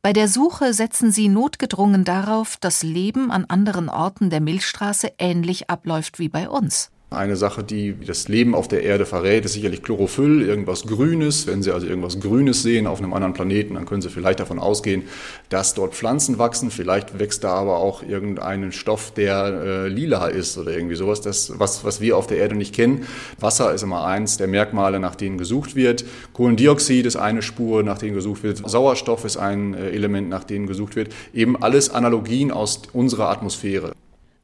Bei 0.03 0.13
der 0.13 0.27
Suche 0.27 0.71
setzen 0.71 1.11
sie 1.11 1.29
notgedrungen 1.29 2.03
darauf, 2.03 2.57
dass 2.57 2.83
Leben 2.83 3.31
an 3.31 3.45
anderen 3.45 3.89
Orten 3.89 4.29
der 4.29 4.39
Milchstraße 4.39 5.13
ähnlich 5.17 5.67
abläuft 5.67 6.19
wie 6.19 6.29
bei 6.29 6.47
uns. 6.47 6.91
Eine 7.15 7.35
Sache, 7.35 7.63
die 7.63 7.95
das 8.05 8.27
Leben 8.27 8.53
auf 8.53 8.67
der 8.67 8.83
Erde 8.83 9.05
verrät, 9.05 9.45
ist 9.45 9.53
sicherlich 9.53 9.81
Chlorophyll, 9.81 10.41
irgendwas 10.41 10.85
Grünes. 10.85 11.47
Wenn 11.47 11.63
Sie 11.63 11.71
also 11.71 11.87
irgendwas 11.87 12.19
Grünes 12.19 12.61
sehen 12.61 12.87
auf 12.87 12.99
einem 12.99 13.13
anderen 13.13 13.33
Planeten, 13.33 13.75
dann 13.75 13.85
können 13.85 14.01
Sie 14.01 14.09
vielleicht 14.09 14.39
davon 14.39 14.59
ausgehen, 14.59 15.03
dass 15.49 15.73
dort 15.73 15.95
Pflanzen 15.95 16.37
wachsen. 16.37 16.71
Vielleicht 16.71 17.17
wächst 17.17 17.43
da 17.43 17.53
aber 17.53 17.77
auch 17.77 18.03
irgendein 18.03 18.71
Stoff, 18.71 19.11
der 19.11 19.45
äh, 19.45 19.87
lila 19.87 20.27
ist 20.27 20.57
oder 20.57 20.71
irgendwie 20.71 20.95
sowas, 20.95 21.21
das, 21.21 21.57
was, 21.57 21.83
was 21.83 22.01
wir 22.01 22.17
auf 22.17 22.27
der 22.27 22.37
Erde 22.37 22.55
nicht 22.55 22.75
kennen. 22.75 23.05
Wasser 23.39 23.73
ist 23.73 23.83
immer 23.83 24.05
eins 24.05 24.37
der 24.37 24.47
Merkmale, 24.47 24.99
nach 24.99 25.15
denen 25.15 25.37
gesucht 25.37 25.75
wird. 25.75 26.05
Kohlendioxid 26.33 27.05
ist 27.05 27.15
eine 27.15 27.41
Spur, 27.41 27.83
nach 27.83 27.97
denen 27.97 28.15
gesucht 28.15 28.43
wird. 28.43 28.61
Sauerstoff 28.69 29.25
ist 29.25 29.37
ein 29.37 29.73
äh, 29.73 29.89
Element, 29.91 30.29
nach 30.29 30.43
denen 30.43 30.67
gesucht 30.67 30.95
wird. 30.95 31.13
Eben 31.33 31.61
alles 31.61 31.89
Analogien 31.89 32.51
aus 32.51 32.81
unserer 32.93 33.29
Atmosphäre. 33.29 33.93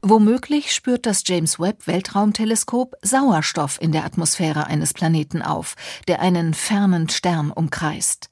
Womöglich 0.04 0.74
spürt 0.74 1.06
das 1.06 1.22
James 1.24 1.60
Webb 1.60 1.86
Weltraumteleskop 1.86 2.96
Sauerstoff 3.02 3.80
in 3.80 3.92
der 3.92 4.04
Atmosphäre 4.04 4.66
eines 4.66 4.92
Planeten 4.92 5.42
auf, 5.42 5.76
der 6.08 6.20
einen 6.20 6.54
fernen 6.54 7.08
Stern 7.08 7.52
umkreist. 7.52 8.28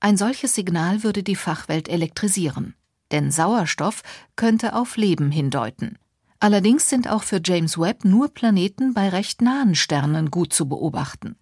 Ein 0.00 0.16
solches 0.16 0.54
Signal 0.54 1.02
würde 1.02 1.22
die 1.22 1.36
Fachwelt 1.36 1.90
elektrisieren, 1.90 2.74
denn 3.12 3.30
Sauerstoff 3.30 4.02
könnte 4.36 4.74
auf 4.74 4.96
Leben 4.96 5.30
hindeuten. 5.30 5.98
Allerdings 6.40 6.88
sind 6.88 7.08
auch 7.08 7.24
für 7.24 7.42
James 7.44 7.78
Webb 7.78 8.06
nur 8.06 8.32
Planeten 8.32 8.94
bei 8.94 9.10
recht 9.10 9.42
nahen 9.42 9.74
Sternen 9.74 10.30
gut 10.30 10.54
zu 10.54 10.66
beobachten. 10.66 11.36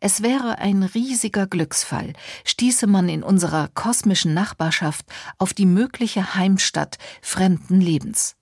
Es 0.00 0.22
wäre 0.22 0.56
ein 0.56 0.82
riesiger 0.82 1.46
Glücksfall, 1.46 2.14
stieße 2.46 2.86
man 2.86 3.10
in 3.10 3.22
unserer 3.22 3.68
kosmischen 3.68 4.32
Nachbarschaft 4.32 5.04
auf 5.36 5.52
die 5.52 5.66
mögliche 5.66 6.34
Heimstatt 6.34 6.96
fremden 7.20 7.82
Lebens. 7.82 8.36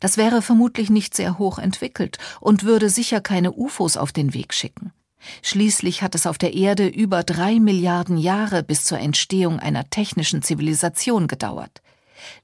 Das 0.00 0.16
wäre 0.16 0.42
vermutlich 0.42 0.90
nicht 0.90 1.14
sehr 1.14 1.38
hoch 1.38 1.58
entwickelt 1.58 2.18
und 2.40 2.64
würde 2.64 2.90
sicher 2.90 3.20
keine 3.20 3.52
UFOs 3.52 3.96
auf 3.96 4.12
den 4.12 4.34
Weg 4.34 4.54
schicken. 4.54 4.92
Schließlich 5.42 6.02
hat 6.02 6.14
es 6.14 6.26
auf 6.26 6.38
der 6.38 6.54
Erde 6.54 6.88
über 6.88 7.22
drei 7.22 7.60
Milliarden 7.60 8.18
Jahre 8.18 8.62
bis 8.62 8.84
zur 8.84 8.98
Entstehung 8.98 9.60
einer 9.60 9.88
technischen 9.88 10.42
Zivilisation 10.42 11.28
gedauert. 11.28 11.80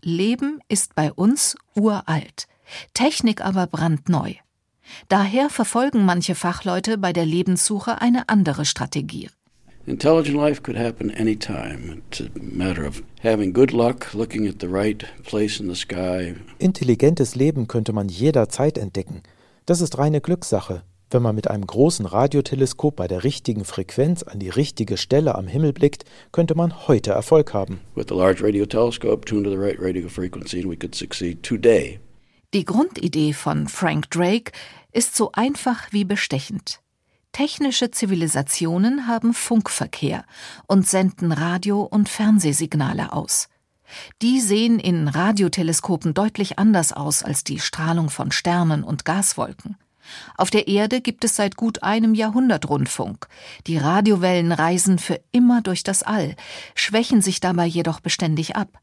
Leben 0.02 0.61
ist 0.68 0.95
bei 0.95 1.12
uns 1.12 1.57
uralt, 1.75 2.47
Technik 2.95 3.40
aber 3.40 3.66
brandneu. 3.66 4.35
Daher 5.09 5.50
verfolgen 5.50 6.04
manche 6.04 6.35
Fachleute 6.35 6.99
bei 6.99 7.12
der 7.12 7.26
Lebenssuche 7.26 8.00
eine 8.00 8.28
andere 8.28 8.64
Strategie. 8.64 9.28
Intelligent 9.88 10.37
life 10.37 10.62
could 10.62 10.76
happen 10.76 11.11
anytime. 11.11 12.02
It's 12.11 12.21
a 12.21 12.28
matter 12.38 12.85
of 12.85 13.02
having 13.23 13.54
good 13.54 13.73
luck, 13.73 14.12
looking 14.12 14.47
at 14.47 14.61
the 14.61 14.68
right 14.68 15.02
place 15.25 15.61
in 15.61 15.68
the 15.68 15.75
sky. 15.75 16.35
Intelligentes 16.59 17.35
Leben 17.35 17.68
könnte 17.68 17.95
man 17.95 18.11
jederzeit 18.11 18.76
entdecken. 18.76 19.23
Das 19.64 19.80
ist 19.80 19.97
reine 19.97 20.21
Glückssache. 20.21 20.83
Wenn 21.11 21.23
man 21.23 21.35
mit 21.35 21.49
einem 21.49 21.66
großen 21.66 22.04
Radioteleskop 22.04 22.97
bei 22.97 23.09
der 23.09 23.25
richtigen 23.25 23.64
Frequenz 23.64 24.23
an 24.23 24.38
die 24.40 24.50
richtige 24.50 24.99
Stelle 24.99 25.37
am 25.37 25.47
Himmel 25.47 25.73
blickt, 25.73 26.04
könnte 26.33 26.54
man 26.54 26.87
heute 26.87 27.12
Erfolg 27.12 27.54
haben. 27.54 27.80
With 27.95 28.12
a 28.12 28.14
large 28.14 28.45
radio 28.45 28.66
telescope 28.66 29.25
tuned 29.25 29.45
to 29.45 29.50
the 29.50 29.57
right 29.57 29.80
radio 29.80 30.07
frequency, 30.11 30.68
we 30.68 30.76
could 30.76 30.95
succeed 30.95 31.42
today. 31.42 31.99
Die 32.52 32.66
Grundidee 32.66 33.33
von 33.33 33.68
Frank 33.68 34.11
Drake 34.11 34.52
ist 34.92 35.16
so 35.16 35.33
einfach 35.33 35.90
wie 35.92 36.04
bestechend. 36.04 36.80
Technische 37.32 37.90
Zivilisationen 37.90 39.06
haben 39.06 39.35
Funkverkehr 39.35 40.25
und 40.66 40.87
senden 40.87 41.32
Radio- 41.32 41.82
und 41.82 42.08
Fernsehsignale 42.08 43.12
aus. 43.12 43.49
Die 44.23 44.40
sehen 44.40 44.78
in 44.78 45.08
Radioteleskopen 45.08 46.14
deutlich 46.14 46.58
anders 46.58 46.92
aus 46.92 47.23
als 47.23 47.44
die 47.44 47.61
Strahlung 47.61 48.11
von 48.11 48.32
Sternen 48.32 48.85
und 48.85 49.04
Gaswolken. 49.04 49.76
Auf 50.37 50.50
der 50.50 50.68
Erde 50.68 51.00
gibt 51.00 51.25
es 51.25 51.37
seit 51.37 51.56
gut 51.56 51.82
einem 51.82 52.14
Jahrhundert 52.14 52.68
Rundfunk. 52.68 53.28
Die 53.66 53.76
Radiowellen 53.76 54.52
reisen 54.52 54.99
für 54.99 55.20
immer 55.32 55.61
durch 55.61 55.82
das 55.82 56.02
All, 56.02 56.35
schwächen 56.75 57.20
sich 57.23 57.40
dabei 57.40 57.66
jedoch 57.66 58.00
beständig 58.00 58.56
ab. 58.56 58.80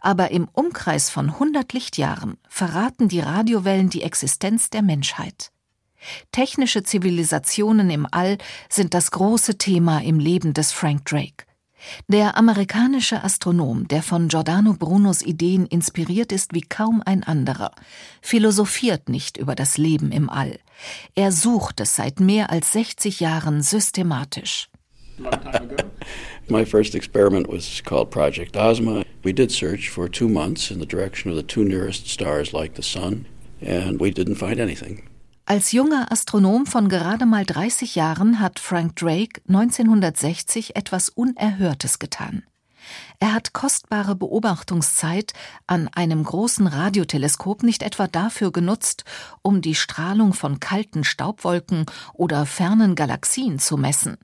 Aber 0.00 0.30
im 0.30 0.48
Umkreis 0.52 1.10
von 1.10 1.30
100 1.30 1.72
Lichtjahren 1.72 2.36
verraten 2.48 3.08
die 3.08 3.20
Radiowellen 3.20 3.90
die 3.90 4.02
Existenz 4.02 4.70
der 4.70 4.82
Menschheit. 4.82 5.50
Technische 6.32 6.82
Zivilisationen 6.82 7.90
im 7.90 8.06
All 8.10 8.38
sind 8.68 8.94
das 8.94 9.10
große 9.10 9.58
Thema 9.58 10.02
im 10.02 10.18
Leben 10.18 10.54
des 10.54 10.72
Frank 10.72 11.04
Drake. 11.04 11.44
Der 12.08 12.36
amerikanische 12.36 13.22
Astronom, 13.22 13.88
der 13.88 14.02
von 14.02 14.28
Giordano 14.28 14.74
Brunos 14.74 15.22
Ideen 15.22 15.66
inspiriert 15.66 16.32
ist 16.32 16.54
wie 16.54 16.62
kaum 16.62 17.02
ein 17.04 17.22
anderer, 17.22 17.72
philosophiert 18.22 19.08
nicht 19.08 19.36
über 19.36 19.54
das 19.54 19.76
Leben 19.78 20.12
im 20.12 20.30
All. 20.30 20.58
Er 21.14 21.32
sucht 21.32 21.80
es 21.80 21.96
seit 21.96 22.20
mehr 22.20 22.50
als 22.50 22.72
60 22.72 23.20
Jahren 23.20 23.62
systematisch. 23.62 24.68
My 26.48 26.64
first 26.64 26.94
experiment 26.94 27.48
was 27.48 27.82
called 27.84 28.10
Project 28.10 28.56
Ozma. 28.56 29.04
We 29.22 29.32
did 29.32 29.50
search 29.50 29.88
for 29.88 30.10
two 30.10 30.28
months 30.28 30.70
in 30.70 30.80
the 30.80 30.86
direction 30.86 31.30
of 31.30 31.36
the 31.36 31.46
two 31.46 31.64
nearest 31.64 32.08
stars 32.08 32.52
like 32.52 32.74
the 32.74 32.82
Sun, 32.82 33.26
and 33.60 34.00
we 34.00 34.10
didn't 34.10 34.36
find 34.36 34.58
anything. 34.58 35.08
Als 35.46 35.72
junger 35.72 36.10
Astronom 36.10 36.64
von 36.64 36.88
gerade 36.88 37.26
mal 37.26 37.44
30 37.44 37.96
Jahren 37.96 38.40
hat 38.40 38.58
Frank 38.58 38.96
Drake 38.96 39.42
1960 39.46 40.74
etwas 40.74 41.10
Unerhörtes 41.10 41.98
getan. 41.98 42.44
Er 43.18 43.34
hat 43.34 43.52
kostbare 43.52 44.14
Beobachtungszeit 44.14 45.34
an 45.66 45.88
einem 45.88 46.24
großen 46.24 46.66
Radioteleskop 46.66 47.62
nicht 47.62 47.82
etwa 47.82 48.06
dafür 48.06 48.52
genutzt, 48.52 49.04
um 49.42 49.60
die 49.60 49.74
Strahlung 49.74 50.32
von 50.32 50.60
kalten 50.60 51.04
Staubwolken 51.04 51.84
oder 52.14 52.46
fernen 52.46 52.94
Galaxien 52.94 53.58
zu 53.58 53.76
messen. 53.76 54.16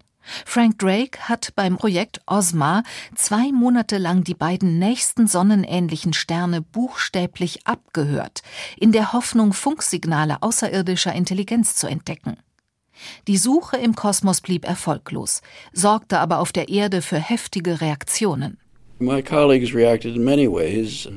Frank 0.44 0.78
Drake 0.78 1.28
hat 1.28 1.52
beim 1.56 1.76
Projekt 1.76 2.20
OSMA 2.26 2.82
zwei 3.14 3.52
Monate 3.52 3.98
lang 3.98 4.24
die 4.24 4.34
beiden 4.34 4.78
nächsten 4.78 5.26
sonnenähnlichen 5.26 6.12
Sterne 6.12 6.62
buchstäblich 6.62 7.66
abgehört, 7.66 8.42
in 8.78 8.92
der 8.92 9.12
Hoffnung, 9.12 9.52
Funksignale 9.52 10.42
außerirdischer 10.42 11.12
Intelligenz 11.12 11.76
zu 11.76 11.86
entdecken. 11.86 12.36
Die 13.28 13.38
Suche 13.38 13.78
im 13.78 13.94
Kosmos 13.94 14.40
blieb 14.40 14.66
erfolglos, 14.66 15.40
sorgte 15.72 16.18
aber 16.18 16.38
auf 16.38 16.52
der 16.52 16.68
Erde 16.68 17.00
für 17.00 17.18
heftige 17.18 17.80
Reaktionen. 17.80 18.58
My 18.98 19.22
colleagues 19.22 19.74
reacted 19.74 20.14
in 20.14 20.24
many 20.24 20.46
ways. 20.46 21.08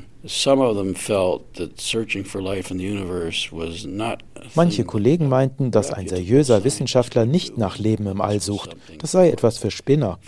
Manche 4.54 4.84
Kollegen 4.84 5.28
meinten, 5.28 5.70
dass 5.70 5.92
ein 5.92 6.08
seriöser 6.08 6.64
Wissenschaftler 6.64 7.26
nicht 7.26 7.58
nach 7.58 7.78
Leben 7.78 8.06
im 8.06 8.20
All 8.20 8.40
sucht. 8.40 8.76
Das 8.98 9.12
sei 9.12 9.30
etwas 9.30 9.58
für 9.58 9.70
Spinner. 9.70 10.18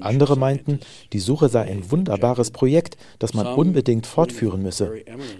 Andere 0.00 0.36
meinten, 0.36 0.80
die 1.12 1.18
Suche 1.18 1.48
sei 1.48 1.62
ein 1.62 1.90
wunderbares 1.90 2.50
Projekt, 2.50 2.96
das 3.18 3.34
man 3.34 3.46
unbedingt 3.46 4.06
fortführen 4.06 4.62
müsse. 4.62 4.92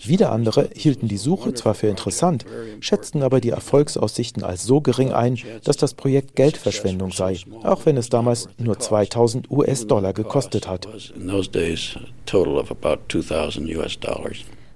Wieder 0.05 0.33
andere 0.33 0.71
hielten 0.75 1.09
die 1.09 1.17
Suche 1.17 1.55
zwar 1.55 1.75
für 1.75 1.89
interessant, 1.89 2.45
schätzten 2.81 3.23
aber 3.23 3.41
die 3.41 3.51
Erfolgsaussichten 3.51 4.43
als 4.43 4.65
so 4.65 4.81
gering 4.81 5.13
ein, 5.13 5.39
dass 5.65 5.77
das 5.77 5.95
Projekt 5.95 6.37
Geldverschwendung 6.37 7.13
sei, 7.13 7.39
auch 7.63 7.87
wenn 7.87 7.97
es 7.97 8.09
damals 8.09 8.49
nur 8.59 8.79
2000 8.79 9.51
US-Dollar 9.51 10.13
gekostet 10.13 10.69
hat. 10.69 10.89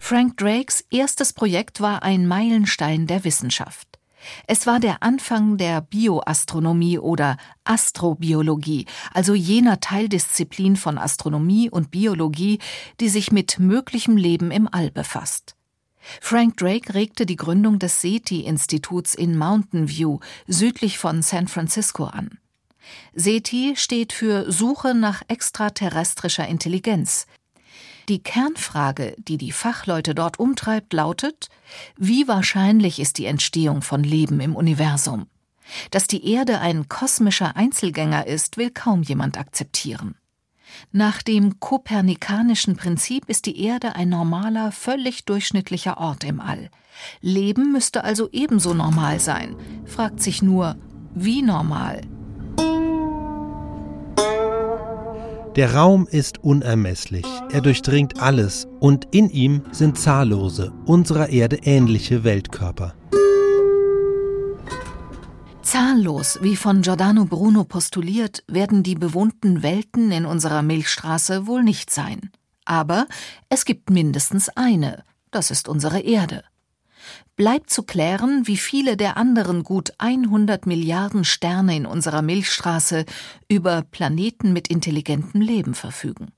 Frank 0.09 0.37
Drakes 0.37 0.85
erstes 0.93 1.33
Projekt 1.33 1.81
war 1.81 2.05
ein 2.05 2.29
Meilenstein 2.29 3.09
der 3.09 3.25
Wissenschaft. 3.25 3.99
Es 4.47 4.65
war 4.65 4.79
der 4.79 5.03
Anfang 5.03 5.57
der 5.57 5.81
Bioastronomie 5.81 7.01
oder 7.01 7.37
Astrobiologie, 7.65 8.87
also 9.13 9.35
jener 9.35 9.81
Teildisziplin 9.81 10.77
von 10.77 10.97
Astronomie 10.97 11.71
und 11.71 11.91
Biologie, 11.91 12.61
die 13.01 13.09
sich 13.09 13.33
mit 13.33 13.59
möglichem 13.59 14.17
Leben 14.17 14.53
im 14.53 14.69
All 14.73 14.93
befasst. 14.93 15.57
Frank 16.21 16.57
Drake 16.57 16.95
regte 16.95 17.27
die 17.27 17.35
Gründung 17.35 17.81
des 17.81 18.01
SETI-Instituts 18.01 19.13
in 19.17 19.37
Mountain 19.37 19.89
View 19.89 20.21
südlich 20.47 20.99
von 20.99 21.23
San 21.23 21.49
Francisco 21.49 22.05
an. 22.05 22.39
SETI 23.13 23.75
steht 23.75 24.13
für 24.13 24.53
Suche 24.53 24.95
nach 24.95 25.23
extraterrestrischer 25.27 26.47
Intelligenz. 26.47 27.27
Die 28.09 28.23
Kernfrage, 28.23 29.17
die 29.19 29.37
die 29.37 29.51
Fachleute 29.51 30.15
dort 30.15 30.39
umtreibt, 30.39 30.93
lautet, 30.93 31.49
wie 31.97 32.29
wahrscheinlich 32.29 33.01
ist 33.01 33.19
die 33.19 33.27
Entstehung 33.27 33.83
von 33.83 34.05
Leben 34.05 34.39
im 34.39 34.55
Universum? 34.55 35.27
Dass 35.91 36.07
die 36.07 36.31
Erde 36.31 36.61
ein 36.61 36.89
kosmischer 36.89 37.57
Einzelgänger 37.57 38.29
ist, 38.29 38.59
will 38.59 38.71
kaum 38.71 39.03
jemand 39.03 39.39
akzeptieren. 39.39 40.15
Nach 40.93 41.21
dem 41.21 41.59
kopernikanischen 41.59 42.77
Prinzip 42.77 43.29
ist 43.29 43.47
die 43.47 43.61
Erde 43.61 43.97
ein 43.97 44.09
normaler, 44.09 44.71
völlig 44.71 45.25
durchschnittlicher 45.25 45.99
Ort 45.99 46.23
im 46.23 46.41
All. 46.41 46.71
Leben 47.21 47.73
müsste 47.73 48.05
also 48.05 48.29
ebenso 48.31 48.73
normal 48.73 49.19
sein, 49.19 49.57
fragt 49.85 50.23
sich 50.23 50.43
nur, 50.43 50.77
wie 51.15 51.43
normal? 51.43 52.03
Der 55.57 55.75
Raum 55.75 56.07
ist 56.07 56.45
unermesslich, 56.45 57.25
er 57.51 57.63
durchdringt 57.63 58.21
alles 58.21 58.69
und 58.79 59.09
in 59.15 59.31
ihm 59.31 59.63
sind 59.73 59.99
zahllose, 59.99 60.71
unserer 60.85 61.31
Erde 61.31 61.61
ähnliche 61.63 62.25
Weltkörper. 62.25 62.95
Zahllos, 65.63 66.39
wie 66.43 66.57
von 66.57 66.83
Giordano 66.83 67.25
Bruno 67.25 67.65
postuliert, 67.65 68.45
werden 68.47 68.83
die 68.83 68.97
bewohnten 68.97 69.63
Welten 69.63 70.13
in 70.13 70.27
unserer 70.27 70.61
Milchstraße 70.61 71.47
wohl 71.47 71.63
nicht 71.63 71.91
sein. 71.91 72.31
Aber 72.67 73.07
es 73.49 73.65
gibt 73.65 73.89
mindestens 73.89 74.51
eine, 74.51 75.05
das 75.31 75.51
ist 75.51 75.69
unsere 75.69 76.01
Erde 76.01 76.45
bleibt 77.37 77.71
zu 77.71 77.83
klären, 77.83 78.47
wie 78.47 78.57
viele 78.57 78.97
der 78.97 79.17
anderen 79.17 79.63
gut 79.63 79.93
100 79.99 80.67
Milliarden 80.67 81.25
Sterne 81.25 81.77
in 81.77 81.87
unserer 81.87 82.23
Milchstraße 82.23 83.05
über 83.49 83.83
Planeten 83.83 84.53
mit 84.53 84.69
intelligentem 84.69 85.41
Leben 85.41 85.75
verfügen. 85.75 86.33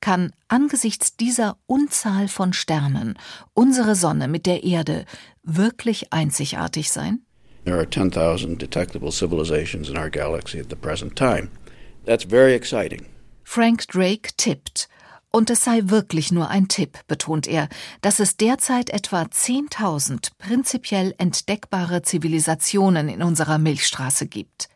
Kann 0.00 0.32
angesichts 0.48 1.16
dieser 1.16 1.56
Unzahl 1.66 2.28
von 2.28 2.52
Sternen 2.52 3.18
unsere 3.54 3.94
Sonne 3.94 4.28
mit 4.28 4.46
der 4.46 4.64
Erde 4.64 5.04
wirklich 5.42 6.12
einzigartig 6.12 6.90
sein? 6.90 7.20
There 7.64 7.76
are 7.76 7.88
10,000 7.88 8.58
detectable 8.58 9.12
civilizations 9.12 9.88
in 9.88 9.98
our 9.98 10.08
galaxy 10.08 10.58
at 10.58 10.70
the 10.70 10.76
present 10.76 11.16
time. 11.16 11.50
That's 12.06 12.24
very 12.24 12.54
exciting. 12.54 13.04
Frank 13.44 13.86
Drake 13.88 14.30
tippt, 14.36 14.88
und 15.30 15.50
es 15.50 15.64
sei 15.64 15.82
wirklich 15.84 16.32
nur 16.32 16.48
ein 16.48 16.68
Tipp, 16.68 16.98
betont 17.06 17.46
er, 17.46 17.68
dass 18.00 18.20
es 18.20 18.36
derzeit 18.36 18.90
etwa 18.90 19.22
10.000 19.22 20.30
prinzipiell 20.38 21.14
entdeckbare 21.18 22.02
Zivilisationen 22.02 23.08
in 23.08 23.22
unserer 23.22 23.58
Milchstraße 23.58 24.26
gibt. 24.26 24.68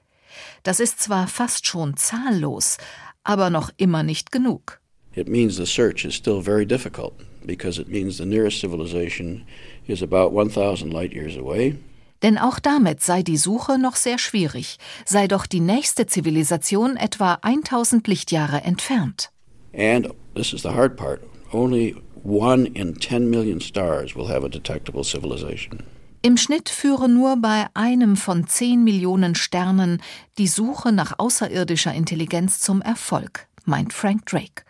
Das 0.62 0.80
ist 0.80 1.00
zwar 1.00 1.26
fast 1.26 1.66
schon 1.66 1.96
zahllos, 1.96 2.78
aber 3.24 3.50
noch 3.50 3.70
immer 3.76 4.02
nicht 4.02 4.32
genug. 4.32 4.80
It 5.14 5.28
means 5.28 5.56
the 5.56 5.66
search 5.66 6.04
is 6.04 6.14
still 6.14 6.42
very 6.42 6.66
difficult 6.66 7.12
because 7.44 7.80
it 7.80 7.88
means 7.88 8.16
the 8.16 8.24
nearest 8.24 8.60
civilization 8.60 9.44
is 9.86 10.02
about 10.02 10.32
1000 10.32 10.92
light 10.92 11.12
years 11.12 11.36
away. 11.36 11.76
Denn 12.22 12.38
auch 12.38 12.60
damit 12.60 13.02
sei 13.02 13.22
die 13.22 13.36
Suche 13.36 13.78
noch 13.78 13.96
sehr 13.96 14.16
schwierig, 14.16 14.78
sei 15.04 15.26
doch 15.26 15.44
die 15.44 15.60
nächste 15.60 16.06
Zivilisation 16.06 16.96
etwa 16.96 17.38
1000 17.42 18.06
Lichtjahre 18.06 18.62
entfernt. 18.62 19.31
And 19.72 20.12
this 20.34 20.52
is 20.52 20.62
the 20.62 20.70
hard 20.70 20.96
part. 20.96 21.22
Only 21.52 21.94
one 22.22 22.66
in 22.66 22.94
10 22.94 23.30
million 23.30 23.60
stars 23.60 24.14
will 24.14 24.28
have 24.28 24.44
a 24.44 24.48
detectable 24.48 25.04
civilization. 25.04 25.82
Im 26.24 26.36
Schnitt 26.36 26.68
führe 26.68 27.08
nur 27.08 27.36
bei 27.36 27.66
einem 27.74 28.16
von 28.16 28.46
10 28.46 28.84
Millionen 28.84 29.34
Sternen 29.34 30.00
die 30.38 30.46
Suche 30.46 30.92
nach 30.92 31.18
außerirdischer 31.18 31.92
Intelligenz 31.92 32.60
zum 32.60 32.80
Erfolg, 32.80 33.48
meint 33.64 33.92
Frank 33.92 34.26
Drake. 34.26 34.62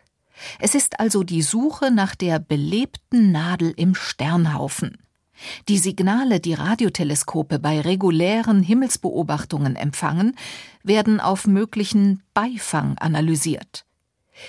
Es 0.58 0.74
ist 0.74 0.98
also 0.98 1.22
die 1.22 1.42
Suche 1.42 1.90
nach 1.90 2.14
der 2.14 2.38
belebten 2.38 3.32
Nadel 3.32 3.74
im 3.76 3.94
Sternhaufen. 3.94 4.96
Die 5.68 5.78
Signale, 5.78 6.40
die 6.40 6.54
Radioteleskope 6.54 7.58
bei 7.58 7.80
regulären 7.80 8.62
Himmelsbeobachtungen 8.62 9.76
empfangen, 9.76 10.36
werden 10.82 11.20
auf 11.20 11.46
möglichen 11.46 12.22
Beifang 12.32 12.96
analysiert. 12.98 13.84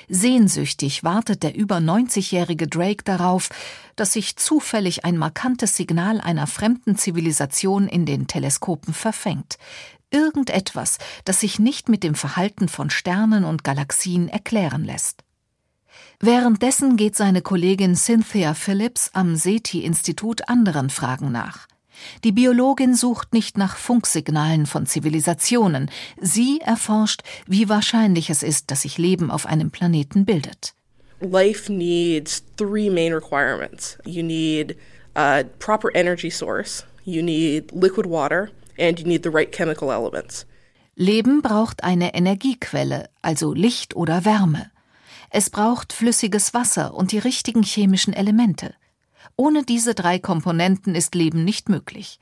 Sehnsüchtig 0.07 1.03
wartet 1.03 1.43
der 1.43 1.55
über 1.55 1.77
90-jährige 1.77 2.67
Drake 2.67 3.03
darauf, 3.03 3.49
dass 3.95 4.13
sich 4.13 4.37
zufällig 4.37 5.05
ein 5.05 5.17
markantes 5.17 5.75
Signal 5.75 6.21
einer 6.21 6.47
fremden 6.47 6.97
Zivilisation 6.97 7.87
in 7.87 8.05
den 8.05 8.27
Teleskopen 8.27 8.93
verfängt. 8.93 9.57
Irgendetwas, 10.09 10.99
das 11.25 11.39
sich 11.39 11.59
nicht 11.59 11.89
mit 11.89 12.03
dem 12.03 12.15
Verhalten 12.15 12.69
von 12.69 12.89
Sternen 12.89 13.43
und 13.43 13.63
Galaxien 13.63 14.29
erklären 14.29 14.83
lässt. 14.83 15.23
Währenddessen 16.19 16.97
geht 16.97 17.15
seine 17.15 17.41
Kollegin 17.41 17.95
Cynthia 17.95 18.53
Phillips 18.53 19.09
am 19.13 19.35
SETI-Institut 19.35 20.47
anderen 20.47 20.89
Fragen 20.89 21.31
nach. 21.31 21.67
Die 22.23 22.31
Biologin 22.31 22.95
sucht 22.95 23.33
nicht 23.33 23.57
nach 23.57 23.77
Funksignalen 23.77 24.65
von 24.65 24.85
Zivilisationen, 24.85 25.89
sie 26.19 26.59
erforscht, 26.61 27.21
wie 27.47 27.69
wahrscheinlich 27.69 28.29
es 28.29 28.43
ist, 28.43 28.71
dass 28.71 28.81
sich 28.81 28.97
Leben 28.97 29.31
auf 29.31 29.45
einem 29.45 29.71
Planeten 29.71 30.25
bildet. 30.25 30.73
Life 31.19 31.71
needs 31.71 32.43
three 32.57 32.89
main 32.89 33.13
requirements. 33.13 33.97
You 34.05 34.23
need 34.23 34.75
a 35.15 35.43
proper 35.59 35.89
energy 35.95 36.29
source, 36.29 36.85
you 37.05 37.21
need 37.21 37.71
liquid 37.71 38.05
water 38.05 38.49
and 38.77 38.99
you 38.99 39.07
need 39.07 39.23
the 39.23 39.29
right 39.29 39.51
chemical 39.51 39.89
elements. 39.89 40.45
Leben 40.95 41.41
braucht 41.41 41.83
eine 41.83 42.13
Energiequelle, 42.13 43.09
also 43.21 43.53
Licht 43.53 43.95
oder 43.95 44.25
Wärme. 44.25 44.69
Es 45.31 45.49
braucht 45.49 45.93
flüssiges 45.93 46.53
Wasser 46.53 46.93
und 46.93 47.11
die 47.11 47.17
richtigen 47.17 47.63
chemischen 47.63 48.13
Elemente. 48.13 48.75
Ohne 49.35 49.63
diese 49.63 49.95
drei 49.95 50.19
Komponenten 50.19 50.95
ist 50.95 51.15
Leben 51.15 51.43
nicht 51.43 51.69
möglich. 51.69 52.19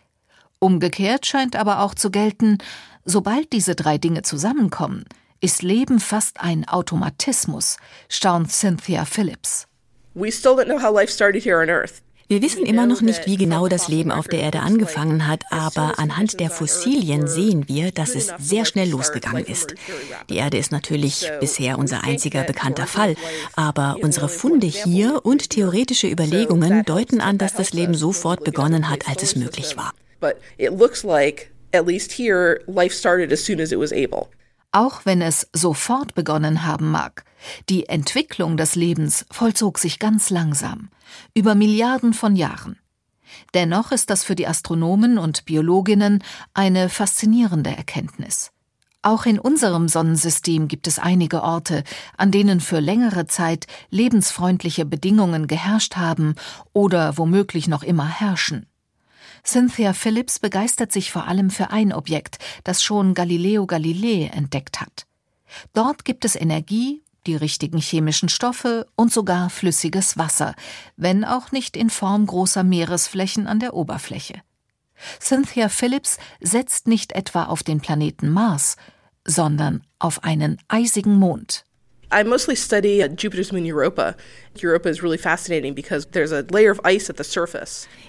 Umgekehrt 0.60 1.26
scheint 1.26 1.56
aber 1.56 1.82
auch 1.82 1.96
zu 1.96 2.12
gelten, 2.12 2.60
sobald 3.04 3.52
diese 3.52 3.76
drei 3.76 3.98
Dinge 3.98 4.22
zusammenkommen, 4.22 5.06
ist 5.40 5.64
Leben 5.64 6.00
fast 6.00 6.40
ein 6.40 6.68
Automatismus, 6.68 7.78
staunt 8.10 8.52
Cynthia 8.52 9.06
Phillips. 9.06 9.68
We 10.14 10.32
still 10.32 10.54
don't 10.54 10.66
know 10.66 10.82
how 10.82 10.94
life 10.94 11.12
started 11.12 11.44
here 11.44 11.62
on 11.62 11.70
Earth. 11.70 12.02
Wir 12.32 12.42
wissen 12.42 12.66
immer 12.66 12.86
noch 12.86 13.02
nicht, 13.02 13.26
wie 13.26 13.36
genau 13.36 13.68
das 13.68 13.90
Leben 13.90 14.10
auf 14.10 14.30
der 14.30 14.40
Erde 14.40 14.62
angefangen 14.62 15.28
hat, 15.28 15.44
aber 15.50 16.00
anhand 16.00 16.40
der 16.40 16.50
Fossilien 16.50 17.28
sehen 17.28 17.68
wir, 17.68 17.92
dass 17.92 18.16
es 18.16 18.32
sehr 18.40 18.64
schnell 18.64 18.90
losgegangen 18.90 19.44
ist. 19.44 19.76
Die 20.30 20.38
Erde 20.38 20.58
ist 20.58 20.72
natürlich 20.72 21.30
bisher 21.42 21.78
unser 21.78 22.06
einziger 22.06 22.44
bekannter 22.44 22.88
Fall, 22.88 23.16
aber 23.58 23.98
unsere 24.00 24.30
Funde 24.30 24.66
hier 24.66 25.26
und 25.26 25.50
theoretische 25.50 26.08
Überlegungen 26.08 26.86
deuten 26.86 27.20
an, 27.20 27.38
dass 27.38 27.54
das 27.54 27.74
Leben 27.74 27.96
sofort 27.96 28.46
begonnen 28.46 28.90
hat, 28.90 29.10
als 29.10 29.24
es 29.24 29.36
möglich 29.36 29.76
war. 29.76 29.94
But 30.22 30.38
it 30.58 30.72
looks 30.80 31.04
like 31.04 31.52
at 31.74 31.86
least 31.86 32.14
here 32.14 32.62
life 32.66 32.96
started 32.96 33.34
as 33.34 33.44
soon 33.44 33.60
as 33.60 33.74
it 33.74 33.78
was 33.78 33.92
able 33.92 34.30
auch 34.72 35.06
wenn 35.06 35.22
es 35.22 35.48
sofort 35.54 36.16
begonnen 36.16 36.66
haben 36.66 36.92
mag. 36.92 37.26
Die 37.70 37.88
Entwicklung 37.88 38.58
des 38.58 38.76
Lebens 38.76 39.26
vollzog 39.32 39.80
sich 39.80 40.00
ganz 40.00 40.30
langsam, 40.30 40.90
über 41.34 41.56
Milliarden 41.56 42.14
von 42.14 42.36
Jahren. 42.36 42.78
Dennoch 43.54 43.92
ist 43.92 44.10
das 44.10 44.24
für 44.24 44.36
die 44.36 44.48
Astronomen 44.48 45.18
und 45.18 45.46
Biologinnen 45.46 46.24
eine 46.54 46.90
faszinierende 46.90 47.76
Erkenntnis. 47.76 48.52
Auch 49.04 49.26
in 49.26 49.40
unserem 49.40 49.88
Sonnensystem 49.88 50.68
gibt 50.68 50.86
es 50.86 51.00
einige 51.00 51.42
Orte, 51.42 51.84
an 52.18 52.32
denen 52.32 52.60
für 52.60 52.80
längere 52.80 53.26
Zeit 53.26 53.66
lebensfreundliche 53.90 54.86
Bedingungen 54.86 55.48
geherrscht 55.48 55.96
haben 55.96 56.36
oder 56.72 57.18
womöglich 57.18 57.68
noch 57.68 57.82
immer 57.82 58.08
herrschen. 58.08 58.68
Cynthia 59.46 59.94
Phillips 59.94 60.40
begeistert 60.40 60.92
sich 60.92 61.12
vor 61.12 61.28
allem 61.28 61.50
für 61.50 61.72
ein 61.72 61.94
Objekt, 61.94 62.38
das 62.64 62.84
schon 62.84 63.14
Galileo 63.14 63.66
Galilei 63.66 64.30
entdeckt 64.34 64.82
hat. 64.82 65.06
Dort 65.74 66.06
gibt 66.06 66.26
es 66.26 66.36
Energie, 66.36 67.04
die 67.28 67.36
richtigen 67.36 67.80
chemischen 67.80 68.30
Stoffe 68.30 68.88
und 68.96 69.12
sogar 69.12 69.50
flüssiges 69.50 70.18
Wasser, 70.18 70.56
wenn 70.96 71.24
auch 71.24 71.52
nicht 71.52 71.78
in 71.78 71.90
Form 71.90 72.26
großer 72.26 72.64
Meeresflächen 72.64 73.48
an 73.48 73.60
der 73.60 73.74
Oberfläche. 73.74 74.42
Cynthia 75.20 75.70
Phillips 75.70 76.18
setzt 76.40 76.88
nicht 76.88 77.14
etwa 77.14 77.46
auf 77.46 77.64
den 77.64 77.82
Planeten 77.82 78.30
Mars, 78.30 78.76
sondern 79.26 79.84
auf 80.00 80.24
einen 80.24 80.58
eisigen 80.68 81.16
Mond. 81.16 81.66
I 82.14 82.24
mostly 82.26 82.58
study 82.58 83.02
Jupiter's 83.18 83.52
moon 83.54 83.66
Europa. 83.66 84.16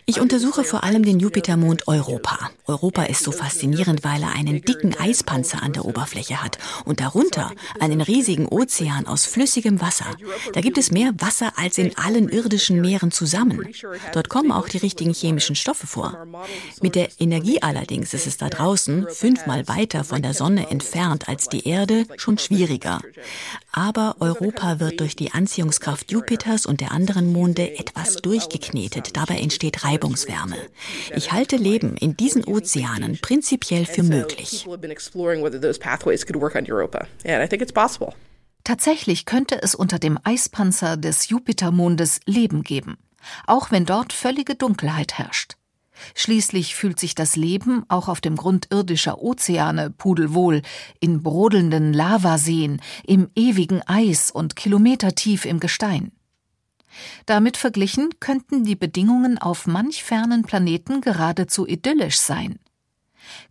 Ich 0.06 0.20
untersuche 0.20 0.64
vor 0.64 0.82
allem 0.82 1.04
den 1.04 1.20
Jupitermond 1.20 1.86
Europa. 1.86 2.50
Europa 2.66 3.04
ist 3.04 3.22
so 3.22 3.30
faszinierend, 3.30 4.02
weil 4.02 4.22
er 4.22 4.32
einen 4.34 4.60
dicken 4.60 4.94
Eispanzer 4.98 5.62
an 5.62 5.72
der 5.72 5.84
Oberfläche 5.84 6.42
hat 6.42 6.58
und 6.84 7.00
darunter 7.00 7.52
einen 7.78 8.00
riesigen 8.00 8.48
Ozean 8.48 9.06
aus 9.06 9.24
flüssigem 9.26 9.80
Wasser. 9.80 10.06
Da 10.52 10.60
gibt 10.60 10.78
es 10.78 10.90
mehr 10.90 11.12
Wasser 11.18 11.52
als 11.56 11.78
in 11.78 11.96
allen 11.96 12.28
irdischen 12.28 12.80
Meeren 12.80 13.12
zusammen. 13.12 13.68
Dort 14.12 14.28
kommen 14.28 14.50
auch 14.50 14.68
die 14.68 14.78
richtigen 14.78 15.14
chemischen 15.14 15.54
Stoffe 15.54 15.86
vor. 15.86 16.26
Mit 16.82 16.96
der 16.96 17.08
Energie 17.18 17.62
allerdings 17.62 18.14
ist 18.14 18.26
es 18.26 18.36
da 18.36 18.48
draußen, 18.48 19.06
fünfmal 19.10 19.68
weiter 19.68 20.02
von 20.02 20.22
der 20.22 20.34
Sonne 20.34 20.70
entfernt 20.70 21.28
als 21.28 21.48
die 21.48 21.68
Erde, 21.68 22.06
schon 22.16 22.38
schwieriger. 22.38 23.00
Aber 23.70 24.16
Europa 24.20 24.80
wird 24.80 25.00
durch 25.00 25.14
die 25.16 25.32
Anziehungskraft 25.32 26.10
Jupiters 26.32 26.64
und 26.64 26.80
der 26.80 26.92
anderen 26.92 27.30
Monde 27.30 27.78
etwas 27.78 28.16
durchgeknetet. 28.16 29.18
Dabei 29.18 29.36
entsteht 29.36 29.84
Reibungswärme. 29.84 30.56
Ich 31.14 31.30
halte 31.30 31.56
Leben 31.56 31.94
in 31.98 32.16
diesen 32.16 32.44
Ozeanen 32.44 33.18
prinzipiell 33.20 33.84
für 33.84 34.02
möglich. 34.02 34.66
Tatsächlich 38.64 39.26
könnte 39.26 39.62
es 39.62 39.74
unter 39.74 39.98
dem 39.98 40.18
Eispanzer 40.24 40.96
des 40.96 41.28
Jupitermondes 41.28 42.20
Leben 42.24 42.62
geben, 42.62 42.96
auch 43.46 43.70
wenn 43.70 43.84
dort 43.84 44.14
völlige 44.14 44.54
Dunkelheit 44.54 45.18
herrscht. 45.18 45.56
Schließlich 46.14 46.74
fühlt 46.74 46.98
sich 46.98 47.14
das 47.14 47.36
Leben 47.36 47.84
auch 47.88 48.08
auf 48.08 48.22
dem 48.22 48.36
Grund 48.36 48.68
irdischer 48.70 49.20
Ozeane 49.20 49.90
pudelwohl, 49.90 50.62
in 50.98 51.22
brodelnden 51.22 51.92
Lavaseen, 51.92 52.80
im 53.04 53.28
ewigen 53.34 53.82
Eis 53.86 54.30
und 54.30 54.56
kilometertief 54.56 55.44
im 55.44 55.60
Gestein. 55.60 56.10
Damit 57.26 57.56
verglichen 57.56 58.10
könnten 58.20 58.64
die 58.64 58.76
Bedingungen 58.76 59.38
auf 59.38 59.66
manch 59.66 60.02
fernen 60.04 60.42
Planeten 60.42 61.00
geradezu 61.00 61.66
idyllisch 61.66 62.18
sein. 62.18 62.58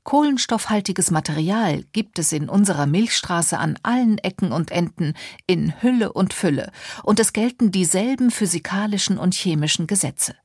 Kohlenstoffhaltiges 0.04 1.12
Material 1.12 1.84
gibt 1.94 2.20
es 2.20 2.32
in 2.32 2.50
unserer 2.50 2.86
Milchstraße 2.86 3.58
an 3.58 3.78
allen 3.84 4.18
Ecken 4.18 4.52
und 4.52 4.72
Enden 4.72 5.14
in 5.48 5.82
Hülle 5.82 6.12
und 6.12 6.34
Fülle, 6.34 6.72
und 7.04 7.20
es 7.20 7.34
gelten 7.34 7.72
dieselben 7.72 8.32
physikalischen 8.32 9.18
und 9.18 9.34
chemischen 9.34 9.88
Gesetze. 9.88 10.36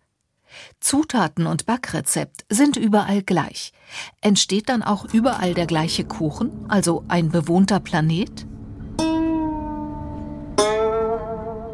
Zutaten 0.81 1.47
und 1.47 1.67
Backrezept 1.67 2.47
sind 2.49 2.77
überall 2.77 3.23
gleich. 3.23 3.73
Entsteht 4.21 4.69
dann 4.69 4.83
auch 4.83 5.05
überall 5.13 5.55
der 5.55 5.67
gleiche 5.67 6.05
Kuchen, 6.05 6.65
also 6.69 7.05
ein 7.09 7.29
bewohnter 7.31 7.81
Planet? 7.81 8.47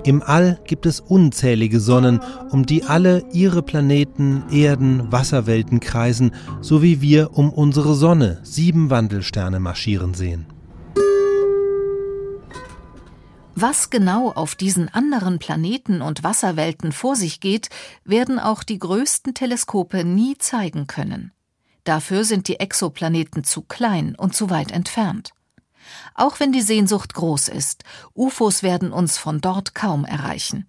Im 0.05 0.21
All 0.21 0.59
gibt 0.65 0.87
es 0.87 0.99
unzählige 0.99 1.79
Sonnen, 1.79 2.21
um 2.51 2.67
die 2.67 2.83
alle 2.83 3.25
ihre 3.33 3.63
Planeten, 3.63 4.43
Erden, 4.51 5.13
Wasserwelten 5.13 5.79
kreisen, 5.79 6.33
so 6.61 6.83
wie 6.83 7.01
wir 7.01 7.39
um 7.39 7.53
unsere 7.53 7.95
Sonne 7.95 8.41
sieben 8.43 8.91
Wandelsterne 8.91 9.61
marschieren 9.61 10.15
sehen. 10.15 10.47
Was 13.55 13.91
genau 13.91 14.33
auf 14.33 14.57
diesen 14.57 14.89
anderen 14.89 15.39
Planeten 15.39 16.03
und 16.03 16.25
Wasserwelten 16.25 16.91
vor 16.91 17.15
sich 17.15 17.39
geht, 17.39 17.69
werden 18.05 18.41
auch 18.41 18.65
die 18.65 18.81
größten 18.81 19.35
Teleskope 19.35 20.05
nie 20.05 20.37
zeigen 20.37 20.89
können. 20.89 21.31
Dafür 21.85 22.25
sind 22.25 22.49
die 22.49 22.59
Exoplaneten 22.59 23.45
zu 23.45 23.63
klein 23.63 24.17
und 24.17 24.35
zu 24.35 24.51
weit 24.51 24.73
entfernt. 24.73 25.33
Auch 26.15 26.41
wenn 26.41 26.53
die 26.53 26.63
Sehnsucht 26.63 27.15
groß 27.15 27.49
ist, 27.49 27.85
UFOs 28.15 28.63
werden 28.63 28.93
uns 28.93 29.19
von 29.19 29.41
dort 29.41 29.75
kaum 29.75 30.05
erreichen. 30.05 30.67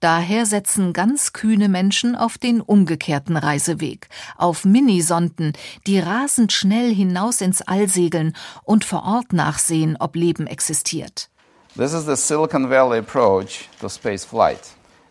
Daher 0.00 0.44
setzen 0.44 0.92
ganz 0.92 1.32
kühne 1.32 1.68
Menschen 1.68 2.16
auf 2.16 2.36
den 2.36 2.60
umgekehrten 2.60 3.36
Reiseweg, 3.36 4.08
auf 4.36 4.64
Minisonden, 4.64 5.54
die 5.86 5.98
rasend 5.98 6.52
schnell 6.52 6.94
hinaus 6.94 7.40
ins 7.40 7.62
All 7.62 7.88
segeln 7.88 8.36
und 8.64 8.84
vor 8.84 9.04
Ort 9.04 9.32
nachsehen, 9.32 9.96
ob 9.98 10.16
Leben 10.16 10.46
existiert. 10.46 11.30
This 11.76 11.92
is 11.92 12.06
the 12.06 12.16
Silicon 12.16 12.68
Valley 12.68 12.98
approach 12.98 13.68
to 13.80 13.88
space 13.88 14.24
flight. 14.24 14.60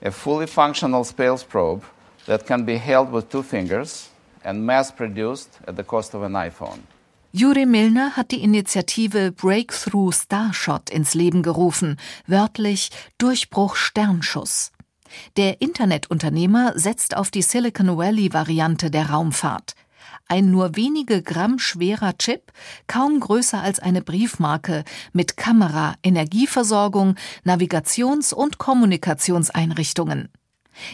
A 0.04 0.12
fully 0.12 0.48
functional 0.48 1.04
space 1.04 1.44
probe 1.44 1.84
that 2.28 2.46
can 2.46 2.66
be 2.66 2.78
held 2.78 3.12
with 3.12 3.30
two 3.30 3.44
fingers 3.44 4.10
and 4.44 4.66
mass 4.66 4.92
produced 4.92 5.60
at 5.68 5.78
the 5.78 5.84
cost 5.84 6.14
of 6.14 6.22
an 6.22 6.34
iPhone. 6.34 6.82
Juri 7.38 7.66
Milner 7.66 8.16
hat 8.16 8.32
die 8.32 8.42
Initiative 8.42 9.34
Breakthrough 9.34 10.16
Starshot 10.16 10.90
ins 10.90 11.16
Leben 11.16 11.44
gerufen, 11.44 11.98
wörtlich 12.28 12.92
Durchbruch 13.18 13.76
Sternschuss. 13.76 14.72
Der 15.36 15.60
Internetunternehmer 15.60 16.80
setzt 16.80 17.18
auf 17.18 17.32
die 17.32 17.42
Silicon 17.42 17.98
Valley 17.98 18.32
Variante 18.32 18.90
der 18.90 19.10
Raumfahrt. 19.10 19.76
Ein 20.30 20.50
nur 20.50 20.78
wenige 20.78 21.22
Gramm 21.22 21.60
schwerer 21.60 22.18
Chip, 22.18 22.54
kaum 22.88 23.20
größer 23.20 23.62
als 23.62 23.80
eine 23.80 24.02
Briefmarke, 24.02 24.86
mit 25.12 25.36
Kamera, 25.36 25.96
Energieversorgung, 26.04 27.16
Navigations- 27.44 28.34
und 28.34 28.60
Kommunikationseinrichtungen. 28.60 30.30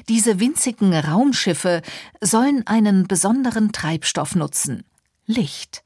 Diese 0.10 0.40
winzigen 0.40 0.92
Raumschiffe 0.96 1.84
sollen 2.20 2.66
einen 2.66 3.08
besonderen 3.08 3.72
Treibstoff 3.74 4.34
nutzen 4.34 4.86
Licht. 5.28 5.84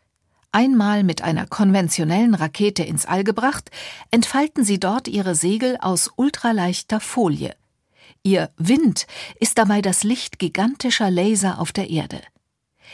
Einmal 0.55 1.03
mit 1.03 1.21
einer 1.21 1.47
konventionellen 1.47 2.33
Rakete 2.33 2.81
ins 2.81 3.05
All 3.05 3.25
gebracht, 3.25 3.71
entfalten 4.09 4.63
sie 4.63 4.79
dort 4.79 5.09
ihre 5.09 5.35
Segel 5.35 5.77
aus 5.81 6.09
ultraleichter 6.15 7.01
Folie. 7.01 7.53
Ihr 8.23 8.49
Wind 8.55 9.05
ist 9.37 9.57
dabei 9.57 9.81
das 9.81 10.05
Licht 10.05 10.39
gigantischer 10.39 11.11
Laser 11.11 11.59
auf 11.59 11.73
der 11.73 11.89
Erde. 11.89 12.21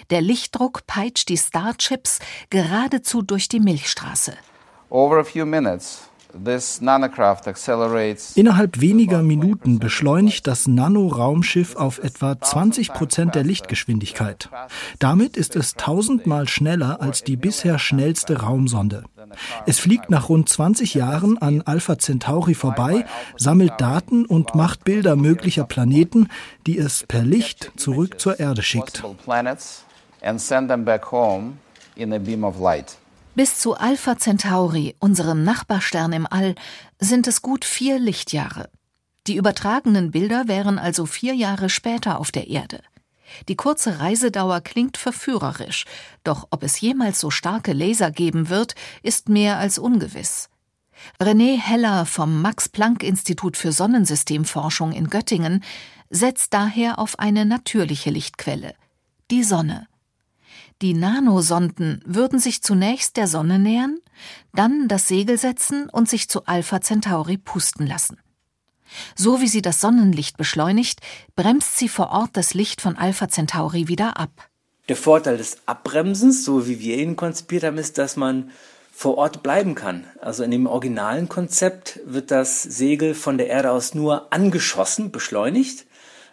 Der 0.09 0.21
Lichtdruck 0.21 0.87
peitscht 0.87 1.29
die 1.29 1.37
Starchips 1.37 2.17
geradezu 2.49 3.21
durch 3.21 3.47
die 3.47 3.59
Milchstraße. 3.59 4.33
Over 4.89 5.19
a 5.19 5.23
few 5.23 5.45
minutes, 5.45 6.09
Innerhalb 8.35 8.79
weniger 8.79 9.21
Minuten 9.21 9.79
beschleunigt 9.79 10.47
das 10.47 10.67
Nano-Raumschiff 10.67 11.75
auf 11.75 11.99
etwa 11.99 12.39
20 12.39 12.93
Prozent 12.93 13.35
der 13.35 13.43
Lichtgeschwindigkeit. 13.43 14.49
Damit 14.99 15.37
ist 15.37 15.55
es 15.55 15.75
tausendmal 15.75 16.47
schneller 16.47 17.01
als 17.01 17.23
die 17.23 17.37
bisher 17.37 17.79
schnellste 17.79 18.41
Raumsonde. 18.41 19.03
Es 19.65 19.79
fliegt 19.79 20.09
nach 20.09 20.29
rund 20.29 20.49
20 20.49 20.93
Jahren 20.93 21.37
an 21.37 21.61
Alpha 21.61 21.97
Centauri 21.97 22.53
vorbei, 22.53 23.05
sammelt 23.37 23.73
Daten 23.79 24.25
und 24.25 24.55
macht 24.55 24.83
Bilder 24.83 25.15
möglicher 25.15 25.63
Planeten, 25.63 26.27
die 26.67 26.77
es 26.77 27.03
per 27.07 27.23
Licht 27.23 27.71
zurück 27.75 28.19
zur 28.19 28.39
Erde 28.39 28.63
schickt. 28.63 29.03
Bis 33.33 33.59
zu 33.59 33.75
Alpha 33.75 34.17
Centauri, 34.17 34.95
unserem 34.99 35.45
Nachbarstern 35.45 36.11
im 36.11 36.27
All, 36.29 36.53
sind 36.99 37.27
es 37.27 37.41
gut 37.41 37.63
vier 37.63 37.97
Lichtjahre. 37.97 38.69
Die 39.27 39.35
übertragenen 39.35 40.11
Bilder 40.11 40.49
wären 40.49 40.77
also 40.77 41.05
vier 41.05 41.33
Jahre 41.33 41.69
später 41.69 42.19
auf 42.19 42.31
der 42.31 42.47
Erde. 42.49 42.81
Die 43.47 43.55
kurze 43.55 43.99
Reisedauer 43.99 44.59
klingt 44.59 44.97
verführerisch, 44.97 45.85
doch 46.25 46.47
ob 46.51 46.63
es 46.63 46.81
jemals 46.81 47.21
so 47.21 47.29
starke 47.29 47.71
Laser 47.71 48.11
geben 48.11 48.49
wird, 48.49 48.75
ist 49.01 49.29
mehr 49.29 49.57
als 49.57 49.79
ungewiss. 49.79 50.49
René 51.17 51.57
Heller 51.57 52.05
vom 52.05 52.41
Max-Planck-Institut 52.41 53.55
für 53.55 53.71
Sonnensystemforschung 53.71 54.91
in 54.91 55.07
Göttingen 55.09 55.63
setzt 56.09 56.53
daher 56.53 56.99
auf 56.99 57.17
eine 57.17 57.45
natürliche 57.45 58.09
Lichtquelle, 58.09 58.75
die 59.31 59.43
Sonne. 59.43 59.87
Die 60.81 60.95
Nanosonden 60.95 62.01
würden 62.05 62.39
sich 62.39 62.63
zunächst 62.63 63.15
der 63.15 63.27
Sonne 63.27 63.59
nähern, 63.59 63.99
dann 64.53 64.87
das 64.87 65.07
Segel 65.07 65.37
setzen 65.37 65.87
und 65.89 66.09
sich 66.09 66.27
zu 66.27 66.45
Alpha 66.45 66.81
Centauri 66.81 67.37
pusten 67.37 67.85
lassen. 67.85 68.17
So 69.15 69.41
wie 69.41 69.47
sie 69.47 69.61
das 69.61 69.79
Sonnenlicht 69.79 70.37
beschleunigt, 70.37 70.99
bremst 71.35 71.77
sie 71.77 71.87
vor 71.87 72.09
Ort 72.09 72.31
das 72.33 72.55
Licht 72.55 72.81
von 72.81 72.97
Alpha 72.97 73.29
Centauri 73.29 73.87
wieder 73.87 74.17
ab. 74.17 74.49
Der 74.89 74.95
Vorteil 74.95 75.37
des 75.37 75.59
Abbremsens, 75.67 76.43
so 76.43 76.67
wie 76.67 76.79
wir 76.79 76.97
ihn 76.97 77.15
konzipiert 77.15 77.63
haben, 77.63 77.77
ist, 77.77 77.99
dass 77.99 78.17
man 78.17 78.49
vor 78.91 79.17
Ort 79.19 79.43
bleiben 79.43 79.75
kann. 79.75 80.05
Also 80.19 80.43
in 80.43 80.51
dem 80.51 80.65
originalen 80.65 81.29
Konzept 81.29 81.99
wird 82.05 82.31
das 82.31 82.63
Segel 82.63 83.13
von 83.13 83.37
der 83.37 83.47
Erde 83.47 83.71
aus 83.71 83.93
nur 83.93 84.33
angeschossen, 84.33 85.11
beschleunigt. 85.11 85.85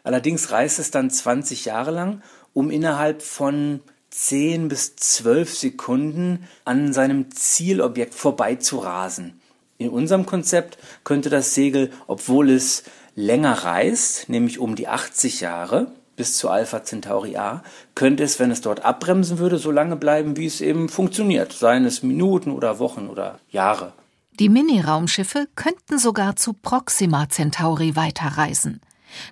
Allerdings 0.02 0.50
reist 0.50 0.78
es 0.78 0.90
dann 0.90 1.10
20 1.10 1.66
Jahre 1.66 1.90
lang, 1.90 2.22
um 2.54 2.70
innerhalb 2.70 3.22
von 3.22 3.80
10 4.10 4.68
bis 4.68 4.96
12 4.96 5.54
Sekunden 5.54 6.48
an 6.64 6.92
seinem 6.92 7.30
Zielobjekt 7.30 8.14
vorbeizurasen. 8.14 9.40
In 9.78 9.90
unserem 9.90 10.26
Konzept 10.26 10.78
könnte 11.04 11.30
das 11.30 11.54
Segel, 11.54 11.92
obwohl 12.06 12.50
es 12.50 12.84
länger 13.14 13.52
reist, 13.52 14.28
nämlich 14.28 14.58
um 14.58 14.74
die 14.74 14.88
80 14.88 15.40
Jahre, 15.40 15.92
bis 16.16 16.36
zu 16.36 16.50
Alpha 16.50 16.82
Centauri 16.82 17.36
A, 17.36 17.62
könnte 17.94 18.24
es, 18.24 18.38
wenn 18.38 18.50
es 18.50 18.60
dort 18.60 18.84
abbremsen 18.84 19.38
würde, 19.38 19.58
so 19.58 19.70
lange 19.70 19.96
bleiben, 19.96 20.36
wie 20.36 20.46
es 20.46 20.60
eben 20.60 20.88
funktioniert, 20.88 21.52
seien 21.52 21.84
es 21.84 22.02
Minuten 22.02 22.50
oder 22.50 22.78
Wochen 22.78 23.08
oder 23.08 23.38
Jahre. 23.50 23.92
Die 24.38 24.48
Mini-Raumschiffe 24.48 25.48
könnten 25.56 25.98
sogar 25.98 26.36
zu 26.36 26.52
Proxima 26.52 27.28
Centauri 27.28 27.96
weiterreisen. 27.96 28.80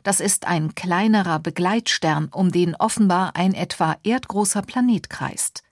Das 0.03 0.21
ist 0.21 0.47
ein 0.47 0.75
kleinerer 0.75 1.39
Begleitstern, 1.39 2.29
um 2.33 2.51
den 2.51 2.75
offenbar 2.77 3.37
ein 3.37 3.55
etwa 3.55 3.97
erdgroßer 4.03 4.63
Planet 4.63 5.11
kreist. 5.11 5.63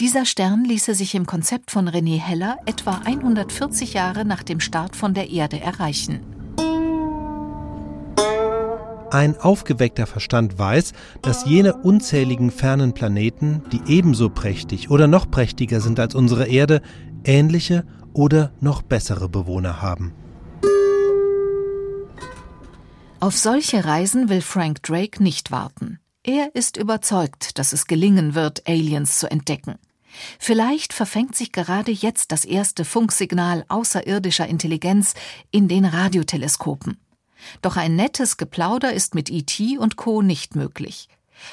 Dieser 0.00 0.24
Stern 0.24 0.64
ließe 0.64 0.94
sich 0.94 1.14
im 1.14 1.26
Konzept 1.26 1.70
von 1.70 1.88
René 1.88 2.18
Heller 2.20 2.58
etwa 2.66 3.00
140 3.04 3.94
Jahre 3.94 4.24
nach 4.24 4.42
dem 4.42 4.60
Start 4.60 4.94
von 4.94 5.14
der 5.14 5.30
Erde 5.30 5.60
erreichen. 5.60 6.20
Ein 9.10 9.36
aufgeweckter 9.38 10.06
Verstand 10.06 10.58
weiß, 10.58 10.92
dass 11.22 11.46
jene 11.46 11.74
unzähligen 11.74 12.50
fernen 12.50 12.92
Planeten, 12.92 13.62
die 13.72 13.80
ebenso 13.86 14.28
prächtig 14.28 14.90
oder 14.90 15.06
noch 15.06 15.30
prächtiger 15.30 15.80
sind 15.80 16.00
als 16.00 16.14
unsere 16.14 16.46
Erde, 16.46 16.82
ähnliche 17.24 17.84
oder 18.12 18.52
noch 18.60 18.82
bessere 18.82 19.28
Bewohner 19.28 19.80
haben. 19.80 20.12
Auf 23.18 23.34
solche 23.34 23.84
Reisen 23.84 24.28
will 24.28 24.42
Frank 24.42 24.82
Drake 24.82 25.22
nicht 25.22 25.50
warten. 25.50 26.00
Er 26.22 26.54
ist 26.54 26.76
überzeugt, 26.76 27.58
dass 27.58 27.72
es 27.72 27.86
gelingen 27.86 28.34
wird, 28.34 28.68
Aliens 28.68 29.18
zu 29.18 29.30
entdecken. 29.30 29.76
Vielleicht 30.38 30.92
verfängt 30.92 31.34
sich 31.34 31.50
gerade 31.50 31.92
jetzt 31.92 32.30
das 32.30 32.44
erste 32.44 32.84
Funksignal 32.84 33.64
außerirdischer 33.68 34.46
Intelligenz 34.46 35.14
in 35.50 35.66
den 35.66 35.86
Radioteleskopen. 35.86 36.98
Doch 37.62 37.76
ein 37.76 37.96
nettes 37.96 38.36
Geplauder 38.36 38.92
ist 38.92 39.14
mit 39.14 39.30
ET 39.30 39.60
und 39.78 39.96
Co. 39.96 40.20
nicht 40.20 40.54
möglich. 40.54 41.08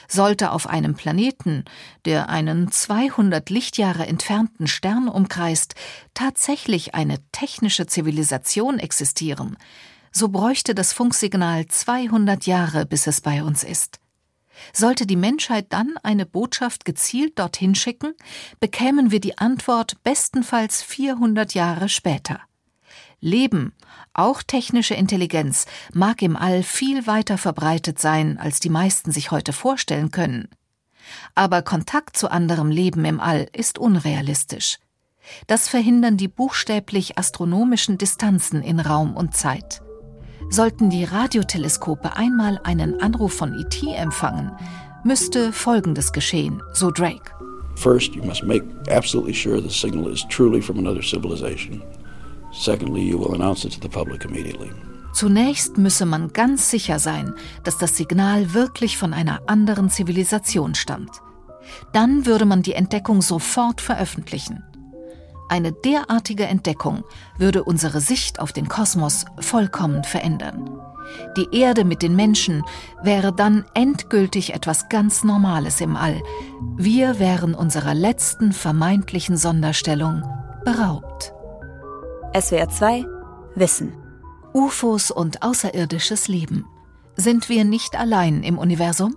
Sollte 0.07 0.51
auf 0.51 0.67
einem 0.67 0.95
Planeten, 0.95 1.63
der 2.05 2.29
einen 2.29 2.71
200 2.71 3.49
Lichtjahre 3.49 4.05
entfernten 4.05 4.67
Stern 4.67 5.07
umkreist, 5.07 5.75
tatsächlich 6.13 6.93
eine 6.93 7.19
technische 7.31 7.85
Zivilisation 7.85 8.79
existieren, 8.79 9.57
so 10.13 10.29
bräuchte 10.29 10.75
das 10.75 10.93
Funksignal 10.93 11.65
200 11.65 12.45
Jahre, 12.45 12.85
bis 12.85 13.07
es 13.07 13.19
bei 13.19 13.43
uns 13.43 13.63
ist. 13.63 13.99
Sollte 14.71 15.07
die 15.07 15.15
Menschheit 15.15 15.65
dann 15.69 15.97
eine 16.03 16.25
Botschaft 16.25 16.85
gezielt 16.85 17.39
dorthin 17.39 17.73
schicken, 17.75 18.13
bekämen 18.59 19.11
wir 19.11 19.19
die 19.19 19.37
Antwort 19.37 20.01
bestenfalls 20.03 20.83
400 20.83 21.55
Jahre 21.55 21.89
später. 21.89 22.39
Leben, 23.19 23.73
auch 24.13 24.43
technische 24.43 24.93
Intelligenz, 24.93 25.65
mag 25.93 26.21
im 26.21 26.35
All 26.35 26.61
viel 26.61 27.07
weiter 27.07 27.37
verbreitet 27.37 27.99
sein, 27.99 28.37
als 28.37 28.59
die 28.59 28.69
meisten 28.69 29.11
sich 29.11 29.31
heute 29.31 29.53
vorstellen 29.53 30.11
können. 30.11 30.49
Aber 31.33 31.61
Kontakt 31.63 32.15
zu 32.15 32.29
anderem 32.29 32.69
Leben 32.69 33.05
im 33.05 33.19
All 33.19 33.47
ist 33.53 33.79
unrealistisch. 33.79 34.77
Das 35.47 35.67
verhindern 35.67 36.17
die 36.17 36.27
buchstäblich 36.27 37.17
astronomischen 37.17 37.97
Distanzen 37.97 38.61
in 38.61 38.79
Raum 38.79 39.15
und 39.15 39.35
Zeit. 39.35 39.81
Sollten 40.49 40.89
die 40.89 41.03
Radioteleskope 41.03 42.15
einmal 42.15 42.59
einen 42.63 43.01
Anruf 43.01 43.33
von 43.33 43.53
ET 43.53 43.83
empfangen, 43.95 44.51
müsste 45.03 45.51
Folgendes 45.51 46.11
geschehen, 46.11 46.61
so 46.73 46.91
Drake. 46.91 47.31
First, 47.75 48.15
you 48.15 48.23
must 48.23 48.43
make 48.43 48.63
absolutely 48.89 49.33
sure 49.33 49.61
the 49.61 49.69
signal 49.69 50.11
is 50.11 50.25
truly 50.29 50.61
from 50.61 50.77
another 50.77 51.01
civilization. 51.01 51.81
Secondly, 52.51 53.01
you 53.01 53.17
will 53.17 53.33
announce 53.33 53.65
it 53.65 53.73
to 53.73 53.79
the 53.81 53.89
public 53.89 54.25
immediately. 54.25 54.69
Zunächst 55.13 55.77
müsse 55.77 56.05
man 56.05 56.33
ganz 56.33 56.71
sicher 56.71 56.99
sein, 56.99 57.33
dass 57.63 57.77
das 57.77 57.97
Signal 57.97 58.53
wirklich 58.53 58.97
von 58.97 59.13
einer 59.13 59.41
anderen 59.47 59.89
Zivilisation 59.89 60.75
stammt. 60.75 61.21
Dann 61.93 62.25
würde 62.25 62.45
man 62.45 62.63
die 62.63 62.73
Entdeckung 62.73 63.21
sofort 63.21 63.79
veröffentlichen. 63.79 64.63
Eine 65.53 65.71
derartige 65.71 66.47
Entdeckung 66.47 67.03
würde 67.37 67.63
unsere 67.63 68.01
Sicht 68.01 68.39
auf 68.39 68.53
den 68.53 68.67
Kosmos 68.67 69.25
vollkommen 69.39 70.03
verändern. 70.03 70.81
Die 71.37 71.47
Erde 71.55 71.85
mit 71.85 72.01
den 72.01 72.15
Menschen 72.15 72.63
wäre 73.03 73.31
dann 73.31 73.63
endgültig 73.75 74.55
etwas 74.55 74.89
ganz 74.89 75.23
Normales 75.23 75.79
im 75.79 75.95
All. 75.95 76.19
Wir 76.75 77.19
wären 77.19 77.53
unserer 77.53 77.93
letzten 77.93 78.51
vermeintlichen 78.51 79.37
Sonderstellung 79.37 80.23
beraubt. 80.65 81.35
SWR 82.35 82.69
2 82.69 83.05
Wissen 83.53 83.93
UFOs 84.55 85.11
und 85.11 85.43
außerirdisches 85.43 86.27
Leben. 86.27 86.65
Sind 87.15 87.47
wir 87.47 87.63
nicht 87.63 87.95
allein 87.95 88.41
im 88.41 88.57
Universum? 88.57 89.15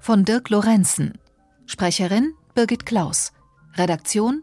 Von 0.00 0.24
Dirk 0.24 0.48
Lorenzen. 0.48 1.18
Sprecherin 1.66 2.32
Birgit 2.54 2.86
Klaus. 2.86 3.32
Redaktion 3.74 4.42